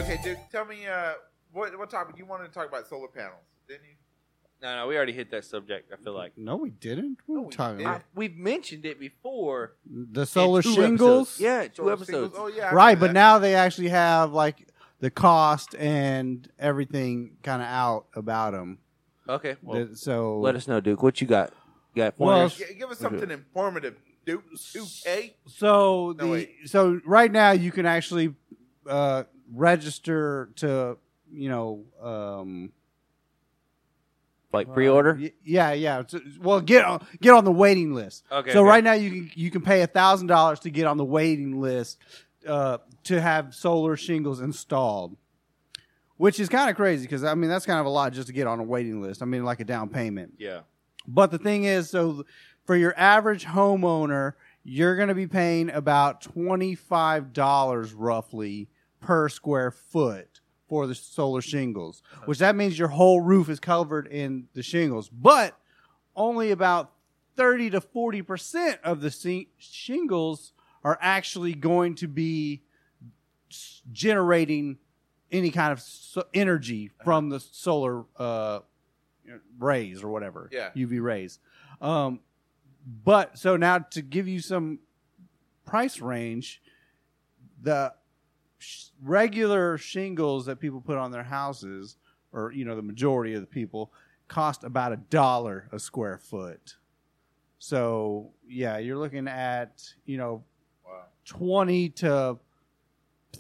Okay, 0.01 0.19
Duke, 0.23 0.39
tell 0.53 0.65
me 0.67 0.87
uh, 0.87 1.13
what 1.53 1.77
what 1.79 1.89
topic 1.91 2.19
you 2.19 2.27
wanted 2.27 2.49
to 2.49 2.53
talk 2.53 2.69
about 2.69 2.87
solar 2.89 3.09
panels, 3.09 3.41
didn't 3.69 3.85
you? 3.85 3.95
No, 4.61 4.77
no, 4.77 4.87
we 4.87 4.97
already 4.97 5.13
hit 5.13 5.31
that 5.31 5.45
subject. 5.45 5.93
I 5.93 6.03
feel 6.03 6.15
like 6.15 6.33
No, 6.37 6.57
we 6.57 6.71
didn't. 6.71 7.19
What 7.27 7.35
No, 7.37 7.41
are 7.41 7.43
we 7.43 7.47
we 7.49 7.53
talking 7.55 7.77
didn't. 7.79 7.89
about? 7.91 8.01
I, 8.01 8.05
we've 8.15 8.37
mentioned 8.37 8.85
it 8.85 8.99
before. 8.99 9.75
The 9.91 10.27
solar 10.27 10.63
two 10.63 10.73
shingles. 10.75 11.29
episodes. 11.29 11.41
Yeah, 11.41 11.63
two 11.69 11.75
Solar 11.77 11.93
episodes. 11.95 12.35
singles? 12.35 12.35
Oh 12.37 12.47
yeah, 12.49 12.71
I 12.71 12.73
Right, 12.73 12.87
remember 12.91 13.01
but 13.01 13.07
that. 13.09 13.13
now 13.15 13.39
they 13.39 13.55
actually 13.55 13.89
have 13.89 14.33
like 14.33 14.64
the 15.05 15.11
cost 15.11 15.75
and 15.75 16.49
everything 16.59 17.37
kind 17.43 17.61
of 17.61 17.69
out 17.69 18.07
about 18.15 18.53
them. 18.55 18.79
Okay, 19.29 19.57
well, 19.61 19.89
so 19.93 20.39
let 20.39 20.57
us 20.57 20.67
know, 20.67 20.81
Duke. 20.81 21.03
What 21.03 21.21
you 21.21 21.27
got? 21.27 21.53
You 21.95 22.05
got 22.05 22.15
Well, 22.19 22.49
pointers? 22.49 22.57
G- 22.57 22.75
give 22.79 22.91
us 22.91 23.01
something 23.01 23.31
informative, 23.31 23.97
Duke. 24.25 24.45
Duke, 24.73 24.89
hey. 25.05 25.37
So 25.47 26.15
the 26.15 26.25
No, 26.25 26.33
wait. 26.33 26.55
so 26.65 27.03
right 27.05 27.31
now 27.31 27.51
you 27.51 27.71
can 27.71 27.85
actually 27.85 28.35
uh, 28.89 29.25
register 29.53 30.49
to 30.57 30.97
you 31.31 31.51
know 31.51 31.85
um, 32.03 32.73
like 34.55 34.73
pre-order? 34.73 35.19
y- 35.21 35.33
yeah, 35.45 35.73
yeah. 35.73 36.03
So- 36.07 36.21
well, 36.41 36.63
get 36.63 36.87
on 36.87 37.07
get 37.21 37.35
on 37.35 37.45
the 37.45 37.53
waiting 37.53 37.93
list. 37.93 38.25
Okay. 38.33 38.53
so 38.53 38.61
okay. 38.61 38.69
right 38.69 38.83
now 38.83 38.95
you 38.95 39.11
can 39.11 39.31
you 39.35 39.51
can 39.51 39.61
pay 39.61 39.83
a 39.83 39.87
thousand 39.87 40.29
dollars 40.29 40.61
to 40.61 40.71
get 40.71 40.87
on 40.87 40.97
the 40.97 41.05
waiting 41.05 41.61
list 41.61 41.99
uh, 42.47 42.79
to 43.05 43.21
have 43.21 43.55
solar 43.55 43.97
shingles 43.97 44.41
installed, 44.41 45.17
which 46.17 46.41
is 46.41 46.49
kind 46.49 46.71
of 46.71 46.77
crazy 46.77 47.05
because 47.05 47.25
I 47.25 47.35
mean 47.35 47.51
that's 47.51 47.67
kind 47.67 47.81
of 47.81 47.87
a 47.87 47.91
lot 47.91 48.13
just 48.13 48.29
to 48.29 48.33
get 48.33 48.47
on 48.47 48.61
a 48.61 48.65
waiting 48.65 49.01
list. 49.01 49.23
I 49.23 49.27
mean 49.27 49.45
like 49.45 49.61
a 49.61 49.65
down 49.65 49.89
payment. 49.89 50.35
Yeah. 50.39 50.61
But 51.07 51.31
the 51.31 51.39
thing 51.39 51.65
is, 51.65 51.91
so 51.91 52.25
for 52.65 52.77
your 52.77 52.95
average 52.97 53.45
homeowner, 53.45 54.33
you're 54.63 54.97
going 54.97 55.09
to 55.09 55.15
be 55.15 55.27
paying 55.27 55.71
about 55.71 56.23
$25 56.23 57.95
roughly 57.95 58.69
per 59.01 59.29
square 59.29 59.71
foot 59.71 60.41
for 60.67 60.87
the 60.87 60.95
solar 60.95 61.43
shingles, 61.43 62.03
which 62.25 62.39
that 62.39 62.57
means 62.57 62.79
your 62.79 62.89
whole 62.89 63.21
roof 63.21 63.51
is 63.51 63.61
covered 63.61 64.07
in 64.07 64.49
the 64.55 64.63
shingles. 64.63 65.11
But 65.11 65.59
only 66.17 66.51
about 66.51 66.93
30 67.37 67.71
to 67.71 67.81
40% 67.81 68.79
of 68.83 69.03
the 69.03 69.47
shingles 69.59 70.54
are 70.85 70.99
actually 71.01 71.55
going 71.55 71.95
to 71.97 72.09
be 72.09 72.63
generating 73.93 74.79
any 75.33 75.51
kind 75.51 75.73
of 75.73 75.81
so- 75.81 76.25
energy 76.35 76.91
from 77.03 77.29
the 77.29 77.41
solar 77.41 78.05
uh, 78.17 78.61
rays 79.59 80.03
or 80.03 80.09
whatever. 80.09 80.49
Yeah. 80.53 80.71
UV 80.77 81.03
rays. 81.03 81.39
Um, 81.81 82.21
but 83.05 83.39
so 83.39 83.57
now 83.57 83.79
to 83.79 84.03
give 84.03 84.29
you 84.29 84.41
some 84.41 84.79
price 85.65 86.01
range, 86.01 86.63
the 87.63 87.95
sh- 88.59 88.89
regular 89.03 89.79
shingles 89.79 90.47
that 90.47 90.61
people 90.61 90.81
put 90.81 90.99
on 90.99 91.11
their 91.11 91.23
houses, 91.23 91.97
or 92.33 92.53
you 92.53 92.65
know 92.65 92.77
the 92.77 92.83
majority 92.83 93.35
of 93.35 93.41
the 93.41 93.47
people, 93.47 93.93
cost 94.29 94.65
about 94.65 94.93
a 94.93 94.97
dollar 94.97 95.69
a 95.73 95.79
square 95.79 96.19
foot. 96.19 96.77
So 97.59 98.33
yeah, 98.47 98.79
you're 98.79 98.99
looking 98.99 99.29
at 99.29 99.83
you 100.05 100.19
know. 100.19 100.45
Twenty 101.25 101.89
to 101.91 102.39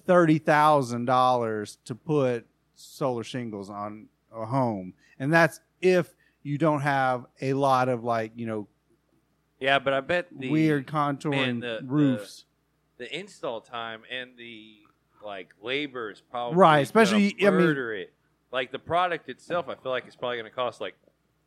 thirty 0.07 0.39
thousand 0.39 1.05
dollars 1.07 1.79
to 1.85 1.95
put 1.95 2.47
solar 2.75 3.23
shingles 3.25 3.71
on 3.71 4.07
a 4.35 4.45
home, 4.45 4.95
and 5.19 5.33
that's 5.33 5.61
if 5.81 6.15
you 6.43 6.59
don't 6.59 6.81
have 6.81 7.27
a 7.41 7.53
lot 7.55 7.89
of 7.89 8.05
like 8.05 8.33
you 8.37 8.47
know 8.47 8.69
Yeah, 9.61 9.79
but 9.79 9.93
I 9.93 10.01
bet 10.01 10.29
the 10.37 10.51
weird 10.51 10.87
contouring 10.87 11.31
man, 11.31 11.61
the- 11.61 11.79
the- 11.81 11.87
roofs. 11.87 12.45
the 12.99 13.17
install 13.19 13.61
time 13.61 14.03
and 14.11 14.37
the 14.37 14.79
like 15.25 15.55
labor 15.63 16.11
is 16.11 16.21
probably 16.21 16.57
Right, 16.59 16.81
especially, 16.81 17.33
gonna 17.33 17.49
I 17.49 17.59
mean- 17.59 17.67
murder 17.67 17.95
it. 17.95 18.13
Like 18.53 18.71
the 18.71 18.79
product 18.79 19.29
itself, 19.29 19.69
I 19.69 19.75
feel 19.75 19.91
like 19.91 20.07
it's 20.07 20.15
probably 20.17 20.37
going 20.37 20.49
to 20.51 20.55
cost 20.55 20.81
like 20.81 20.95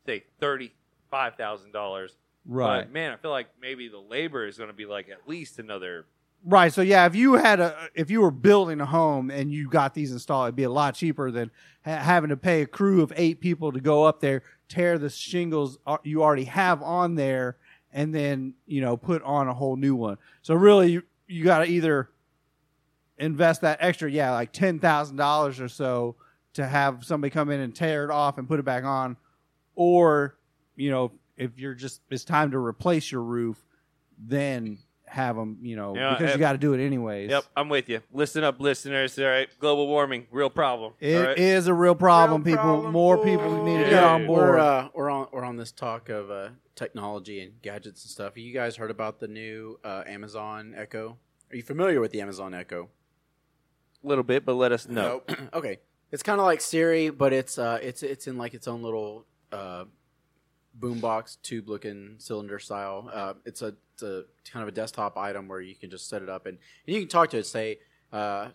say 0.05 0.23
thirty 0.39 0.73
five 1.11 1.35
thousand 1.35 1.71
dollars. 1.73 2.17
right, 2.45 2.79
But 2.81 2.91
man, 2.91 3.11
I 3.13 3.15
feel 3.17 3.31
like 3.31 3.47
maybe 3.61 3.87
the 3.87 3.99
labor 3.99 4.45
is 4.47 4.57
going 4.57 4.69
to 4.69 4.75
be 4.75 4.85
like 4.85 5.07
at 5.09 5.27
least 5.27 5.59
another. 5.59 6.05
Right. 6.45 6.73
So 6.73 6.81
yeah, 6.81 7.05
if 7.05 7.15
you 7.15 7.33
had 7.33 7.59
a 7.59 7.89
if 7.93 8.09
you 8.09 8.21
were 8.21 8.31
building 8.31 8.81
a 8.81 8.85
home 8.85 9.29
and 9.29 9.51
you 9.51 9.69
got 9.69 9.93
these 9.93 10.11
installed, 10.11 10.47
it'd 10.47 10.55
be 10.55 10.63
a 10.63 10.69
lot 10.69 10.95
cheaper 10.95 11.31
than 11.31 11.51
ha- 11.85 11.97
having 11.97 12.29
to 12.29 12.37
pay 12.37 12.61
a 12.61 12.65
crew 12.65 13.01
of 13.01 13.13
eight 13.15 13.39
people 13.41 13.71
to 13.71 13.79
go 13.79 14.03
up 14.03 14.19
there, 14.19 14.43
tear 14.69 14.97
the 14.97 15.09
shingles 15.09 15.77
uh, 15.85 15.97
you 16.03 16.23
already 16.23 16.45
have 16.45 16.81
on 16.81 17.15
there, 17.15 17.57
and 17.91 18.13
then 18.13 18.53
you 18.65 18.81
know 18.81 18.97
put 18.97 19.21
on 19.23 19.47
a 19.47 19.53
whole 19.53 19.75
new 19.75 19.95
one. 19.95 20.17
So 20.41 20.55
really, 20.55 20.91
you, 20.91 21.03
you 21.27 21.43
got 21.43 21.59
to 21.59 21.65
either 21.65 22.09
invest 23.17 23.61
that 23.61 23.79
extra, 23.81 24.09
yeah, 24.09 24.31
like 24.31 24.51
ten 24.51 24.79
thousand 24.79 25.17
dollars 25.17 25.59
or 25.59 25.69
so 25.69 26.15
to 26.53 26.65
have 26.65 27.03
somebody 27.03 27.29
come 27.29 27.49
in 27.51 27.59
and 27.59 27.75
tear 27.75 28.03
it 28.03 28.11
off 28.11 28.37
and 28.37 28.47
put 28.47 28.59
it 28.59 28.65
back 28.65 28.83
on, 28.83 29.17
or 29.75 30.37
you 30.75 30.89
know 30.89 31.11
if 31.37 31.57
you're 31.59 31.75
just 31.75 32.01
it's 32.09 32.23
time 32.23 32.51
to 32.51 32.57
replace 32.57 33.11
your 33.11 33.21
roof, 33.21 33.63
then 34.17 34.79
have 35.07 35.35
them, 35.35 35.57
you 35.61 35.75
know, 35.75 35.95
Yeah, 35.95 36.11
because 36.11 36.29
if- 36.31 36.35
you 36.35 36.39
got 36.39 36.51
to 36.51 36.57
do 36.57 36.73
it 36.73 36.85
anyways. 36.85 37.29
Yep, 37.29 37.43
I'm 37.55 37.69
with 37.69 37.89
you. 37.89 38.01
Listen 38.11 38.43
up, 38.43 38.59
listeners. 38.59 39.17
All 39.17 39.25
right, 39.25 39.47
global 39.59 39.87
warming, 39.87 40.27
real 40.31 40.49
problem. 40.49 40.93
It 40.99 41.15
all 41.15 41.23
right? 41.23 41.37
is 41.37 41.67
a 41.67 41.73
real 41.73 41.95
problem, 41.95 42.43
Real 42.43 42.55
people. 42.55 42.63
problem, 42.63 42.91
More 42.91 43.17
people 43.23 43.63
need 43.63 43.77
to 43.77 43.83
boy. 43.85 43.89
get 43.89 44.03
on 44.03 44.21
Yeah. 44.21 44.27
board. 44.27 44.49
We're 44.49 44.59
uh, 44.59 44.89
we're 44.93 45.09
on 45.09 45.27
we're 45.31 45.43
on 45.45 45.55
this 45.57 45.71
talk 45.71 46.09
of 46.09 46.29
uh, 46.29 46.49
technology 46.75 47.41
and 47.41 47.61
gadgets 47.61 48.03
and 48.03 48.11
stuff. 48.11 48.37
You 48.37 48.53
guys 48.53 48.75
heard 48.75 48.91
about 48.91 49.19
the 49.19 49.27
new 49.27 49.79
uh, 49.83 50.03
Amazon 50.05 50.73
Echo? 50.75 51.17
Are 51.51 51.55
you 51.55 51.63
familiar 51.63 52.01
with 52.01 52.11
the 52.11 52.21
Amazon 52.21 52.53
Echo? 52.53 52.89
a 54.03 54.07
little 54.07 54.23
bit, 54.23 54.45
but 54.45 54.53
let 54.53 54.71
us 54.71 54.87
know. 54.87 55.23
Nope. 55.27 55.39
okay, 55.53 55.79
it's 56.11 56.21
kind 56.23 56.39
of 56.39 56.45
like 56.45 56.61
Siri, 56.61 57.09
but 57.09 57.33
it's 57.33 57.57
uh, 57.57 57.79
it's 57.81 58.03
it's 58.03 58.27
in 58.27 58.37
like 58.37 58.53
its 58.53 58.67
own 58.67 58.81
little 58.83 59.25
uh, 59.51 59.85
boombox 60.79 61.37
tube 61.41 61.69
looking 61.69 62.15
cylinder 62.17 62.59
style. 62.59 63.09
Uh, 63.13 63.33
it's 63.45 63.61
a 63.61 63.73
it's 63.93 64.03
a 64.03 64.23
kind 64.51 64.61
of 64.63 64.69
a 64.69 64.71
desktop 64.71 65.17
item 65.17 65.47
where 65.47 65.61
you 65.61 65.75
can 65.75 65.89
just 65.89 66.07
set 66.07 66.21
it 66.21 66.29
up 66.29 66.45
and, 66.45 66.57
and 66.85 66.95
you 66.95 67.01
can 67.01 67.09
talk 67.09 67.29
to 67.31 67.37
it. 67.37 67.45
Say, 67.47 67.79
uh, 68.13 68.49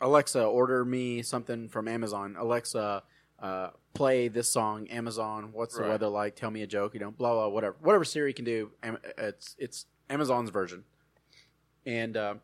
Alexa, 0.00 0.44
order 0.44 0.84
me 0.84 1.22
something 1.22 1.68
from 1.68 1.88
Amazon. 1.88 2.36
Alexa, 2.38 3.02
uh, 3.40 3.70
play 3.94 4.28
this 4.28 4.50
song. 4.50 4.86
Amazon, 4.88 5.50
what's 5.52 5.76
the 5.76 5.82
weather 5.82 6.08
like? 6.08 6.36
Tell 6.36 6.50
me 6.50 6.62
a 6.62 6.66
joke. 6.66 6.94
You 6.94 7.00
know, 7.00 7.10
blah 7.10 7.32
blah 7.32 7.48
whatever 7.48 7.76
whatever 7.80 8.04
Siri 8.04 8.32
can 8.32 8.44
do. 8.44 8.70
It's 9.18 9.56
it's 9.58 9.86
Amazon's 10.08 10.50
version. 10.50 10.84
And 11.86 12.16
uh, 12.16 12.34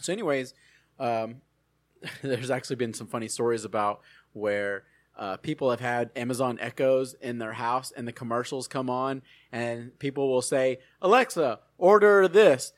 so, 0.00 0.12
anyways, 0.12 0.54
um, 0.98 1.36
there's 2.22 2.50
actually 2.50 2.76
been 2.76 2.94
some 2.94 3.06
funny 3.06 3.28
stories 3.28 3.64
about 3.64 4.00
where 4.32 4.84
uh, 5.16 5.36
people 5.38 5.70
have 5.70 5.80
had 5.80 6.10
Amazon 6.16 6.58
Echoes 6.60 7.14
in 7.20 7.38
their 7.38 7.52
house, 7.52 7.92
and 7.96 8.06
the 8.08 8.12
commercials 8.12 8.66
come 8.68 8.88
on, 8.90 9.22
and 9.52 9.96
people 9.98 10.30
will 10.30 10.42
say, 10.42 10.78
"Alexa, 11.00 11.60
order 11.78 12.28
this." 12.28 12.72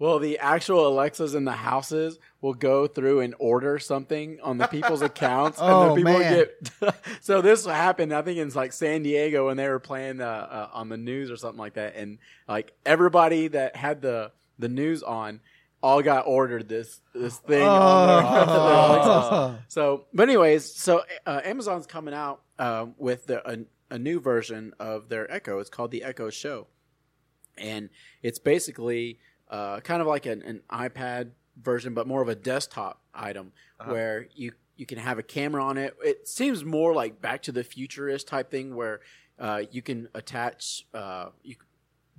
Well, 0.00 0.20
the 0.20 0.38
actual 0.38 0.86
Alexas 0.86 1.34
in 1.34 1.44
the 1.44 1.50
houses 1.50 2.20
will 2.40 2.54
go 2.54 2.86
through 2.86 3.18
and 3.18 3.34
order 3.40 3.80
something 3.80 4.38
on 4.44 4.56
the 4.56 4.68
people's 4.68 5.02
accounts, 5.10 5.58
and 5.60 5.68
Oh, 5.72 5.88
the 5.88 5.94
people 5.96 6.18
man. 6.20 6.46
get. 6.80 6.94
so 7.20 7.40
this 7.40 7.66
happened, 7.66 8.12
I 8.14 8.22
think, 8.22 8.38
in 8.38 8.48
like 8.50 8.72
San 8.72 9.02
Diego 9.02 9.46
when 9.46 9.56
they 9.56 9.68
were 9.68 9.80
playing 9.80 10.20
uh, 10.20 10.24
uh, 10.26 10.68
on 10.72 10.88
the 10.88 10.96
news 10.96 11.32
or 11.32 11.36
something 11.36 11.58
like 11.58 11.74
that, 11.74 11.96
and 11.96 12.18
like 12.46 12.72
everybody 12.86 13.48
that 13.48 13.74
had 13.74 14.00
the 14.02 14.30
the 14.60 14.68
news 14.68 15.02
on 15.02 15.40
all 15.82 16.02
got 16.02 16.26
ordered 16.26 16.68
this 16.68 17.00
this 17.14 17.36
thing 17.38 17.62
on 17.62 18.06
their, 18.08 18.22
their 18.46 18.56
Oh. 18.56 19.58
So, 19.68 20.06
but 20.12 20.28
anyways, 20.28 20.64
so 20.74 21.02
uh, 21.26 21.40
Amazon's 21.44 21.86
coming 21.86 22.14
out 22.14 22.42
uh, 22.58 22.86
with 22.96 23.26
the, 23.26 23.48
a, 23.48 23.58
a 23.94 23.98
new 23.98 24.18
version 24.20 24.72
of 24.80 25.08
their 25.08 25.30
Echo. 25.32 25.58
It's 25.60 25.70
called 25.70 25.90
the 25.90 26.02
Echo 26.02 26.30
Show, 26.30 26.66
and 27.56 27.90
it's 28.22 28.38
basically 28.38 29.18
uh, 29.50 29.80
kind 29.80 30.00
of 30.00 30.06
like 30.08 30.26
an, 30.26 30.42
an 30.42 30.62
iPad 30.70 31.30
version, 31.60 31.94
but 31.94 32.06
more 32.06 32.22
of 32.22 32.28
a 32.28 32.34
desktop 32.34 33.00
item 33.14 33.52
Uh-huh. 33.80 33.92
where 33.92 34.26
you 34.34 34.52
you 34.76 34.86
can 34.86 34.98
have 34.98 35.18
a 35.18 35.22
camera 35.24 35.62
on 35.64 35.76
it. 35.76 35.96
It 36.04 36.28
seems 36.28 36.64
more 36.64 36.94
like 36.94 37.20
Back 37.20 37.42
to 37.42 37.52
the 37.52 37.64
Futurist 37.64 38.28
type 38.28 38.48
thing 38.50 38.76
where 38.76 39.00
uh, 39.38 39.62
you 39.72 39.82
can 39.82 40.08
attach, 40.14 40.86
uh, 40.94 41.30
you 41.42 41.56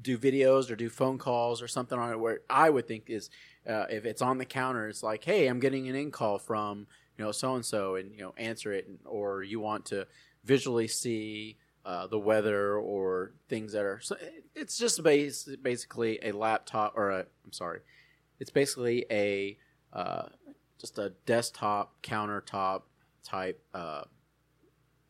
do 0.02 0.18
videos 0.18 0.70
or 0.70 0.76
do 0.76 0.90
phone 0.90 1.18
calls 1.18 1.62
or 1.62 1.68
something 1.70 1.98
on 1.98 2.12
it. 2.12 2.20
Where 2.20 2.40
I 2.50 2.70
would 2.70 2.86
think 2.86 3.10
is 3.10 3.30
uh, 3.68 3.86
if 3.90 4.06
it's 4.06 4.22
on 4.22 4.38
the 4.38 4.46
counter, 4.46 4.88
it's 4.88 5.04
like, 5.04 5.24
hey, 5.24 5.48
I'm 5.48 5.60
getting 5.60 5.88
an 5.90 5.96
in 5.96 6.12
call 6.12 6.40
from 6.40 6.88
you 7.18 7.26
know 7.26 7.32
so 7.32 7.56
and 7.56 7.66
so, 7.66 7.96
and 7.96 8.12
you 8.12 8.22
know 8.22 8.34
answer 8.38 8.72
it, 8.74 8.90
or 9.06 9.44
you 9.44 9.60
want 9.60 9.86
to 9.88 10.08
visually 10.44 10.88
see. 10.88 11.58
Uh, 11.86 12.06
the 12.06 12.20
weather 12.20 12.76
or 12.78 13.32
things 13.48 13.72
that 13.72 13.84
are 13.84 14.00
so 14.02 14.16
it's 14.54 14.78
just 14.78 15.02
base, 15.02 15.48
basically 15.64 16.20
a 16.22 16.34
laptop 16.34 16.94
or 16.96 17.10
a 17.10 17.20
I'm 17.20 17.54
sorry 17.54 17.80
it's 18.40 18.52
basically 18.52 19.06
a 19.10 19.58
uh, 19.94 20.24
just 20.80 21.00
a 21.00 21.14
desktop 21.26 21.96
countertop 22.04 22.82
type 23.24 23.64
uh, 23.74 24.04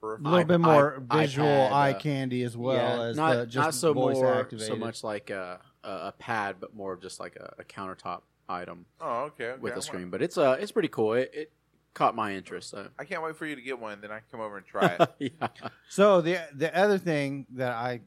a 0.01 0.07
little 0.21 0.45
bit 0.45 0.59
more 0.59 1.03
i- 1.09 1.21
visual 1.21 1.47
iPad, 1.47 1.71
eye 1.71 1.91
uh, 1.91 1.99
candy 1.99 2.43
as 2.43 2.55
well 2.55 2.97
yeah, 2.97 3.03
as 3.05 3.17
not, 3.17 3.35
the, 3.35 3.45
just 3.45 3.55
not 3.55 3.73
so 3.73 3.93
voice 3.93 4.15
more 4.15 4.39
activated. 4.39 4.67
so 4.67 4.75
much 4.75 5.03
like 5.03 5.29
a, 5.31 5.59
a, 5.83 5.89
a 5.89 6.13
pad 6.17 6.57
but 6.59 6.75
more 6.75 6.93
of 6.93 7.01
just 7.01 7.19
like 7.19 7.35
a, 7.35 7.53
a 7.59 7.63
countertop 7.63 8.21
item 8.49 8.85
Oh, 8.99 9.23
okay. 9.25 9.51
okay. 9.51 9.62
with 9.62 9.73
I 9.73 9.77
a 9.77 9.81
screen 9.81 10.09
but 10.09 10.21
it's 10.21 10.38
uh 10.38 10.57
it's 10.59 10.71
pretty 10.71 10.88
cool 10.89 11.13
it, 11.13 11.29
it 11.33 11.51
caught 11.93 12.15
my 12.15 12.33
interest 12.35 12.69
so. 12.69 12.88
I 12.97 13.03
can't 13.05 13.21
wait 13.23 13.35
for 13.35 13.45
you 13.45 13.55
to 13.55 13.62
get 13.62 13.79
one. 13.79 13.99
Then 14.01 14.12
I 14.12 14.19
can 14.19 14.25
come 14.31 14.39
over 14.41 14.57
and 14.57 14.65
try 14.65 14.95
it. 15.19 15.33
yeah 15.41 15.47
So 15.89 16.21
the 16.21 16.38
the 16.53 16.75
other 16.77 16.97
thing 16.97 17.45
that 17.55 17.71
I 17.73 18.01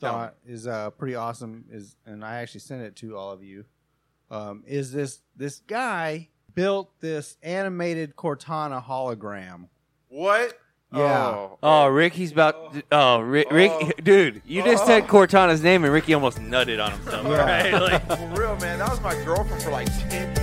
Tell 0.00 0.12
thought 0.12 0.34
is 0.46 0.66
uh, 0.66 0.90
pretty 0.90 1.14
awesome 1.14 1.64
is, 1.70 1.94
and 2.06 2.24
I 2.24 2.36
actually 2.40 2.60
sent 2.60 2.82
it 2.82 2.96
to 2.96 3.16
all 3.16 3.30
of 3.32 3.42
you, 3.44 3.64
um, 4.30 4.64
is 4.66 4.92
this 4.92 5.20
this 5.36 5.60
guy 5.66 6.28
built 6.54 6.90
this 7.00 7.36
animated 7.42 8.16
Cortana 8.16 8.82
hologram. 8.84 9.68
what? 10.08 10.58
Yeah. 10.92 11.28
Oh, 11.28 11.58
Oh, 11.62 11.86
Ricky's 11.88 12.32
about. 12.32 12.56
Oh. 12.56 12.70
To, 12.72 12.82
oh, 12.90 13.20
Rick, 13.20 13.50
Rick, 13.52 13.70
Oh. 13.72 13.90
dude, 14.02 14.42
you 14.44 14.62
just 14.64 14.82
Oh. 14.84 14.86
said 14.86 15.06
Cortana's 15.06 15.62
name, 15.62 15.84
and 15.84 15.92
Ricky 15.92 16.14
almost 16.14 16.38
nutted 16.40 16.84
on 16.84 16.92
himself. 16.92 17.26
Yeah. 17.26 17.36
Right? 17.44 17.72
Like, 17.80 18.06
for 18.08 18.40
real, 18.40 18.56
man. 18.56 18.78
That 18.80 18.88
was 18.90 19.00
my 19.00 19.14
girlfriend 19.24 19.62
for 19.62 19.70
like 19.70 19.86
ten 20.08 20.34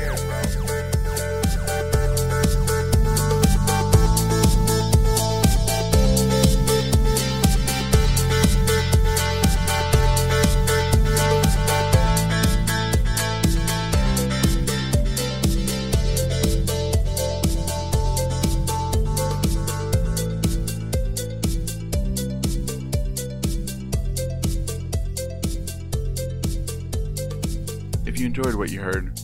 enjoyed 28.37 28.53
what 28.53 28.69
you 28.69 28.79
heard, 28.79 29.19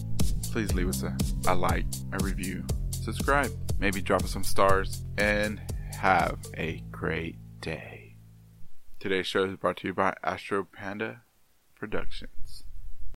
please 0.51 0.73
leave 0.73 0.89
us 0.89 1.03
a, 1.03 1.15
a 1.47 1.53
like, 1.53 1.85
a 2.13 2.23
review, 2.23 2.65
subscribe, 2.89 3.51
maybe 3.77 4.01
drop 4.01 4.23
us 4.23 4.31
some 4.31 4.43
stars, 4.43 5.03
and 5.19 5.61
have 5.91 6.39
a 6.57 6.81
great 6.89 7.37
day. 7.61 8.15
Today's 8.99 9.27
show 9.27 9.43
is 9.43 9.55
brought 9.55 9.77
to 9.77 9.87
you 9.87 9.93
by 9.93 10.15
Astro 10.23 10.63
Panda 10.63 11.21
Productions. 11.75 12.31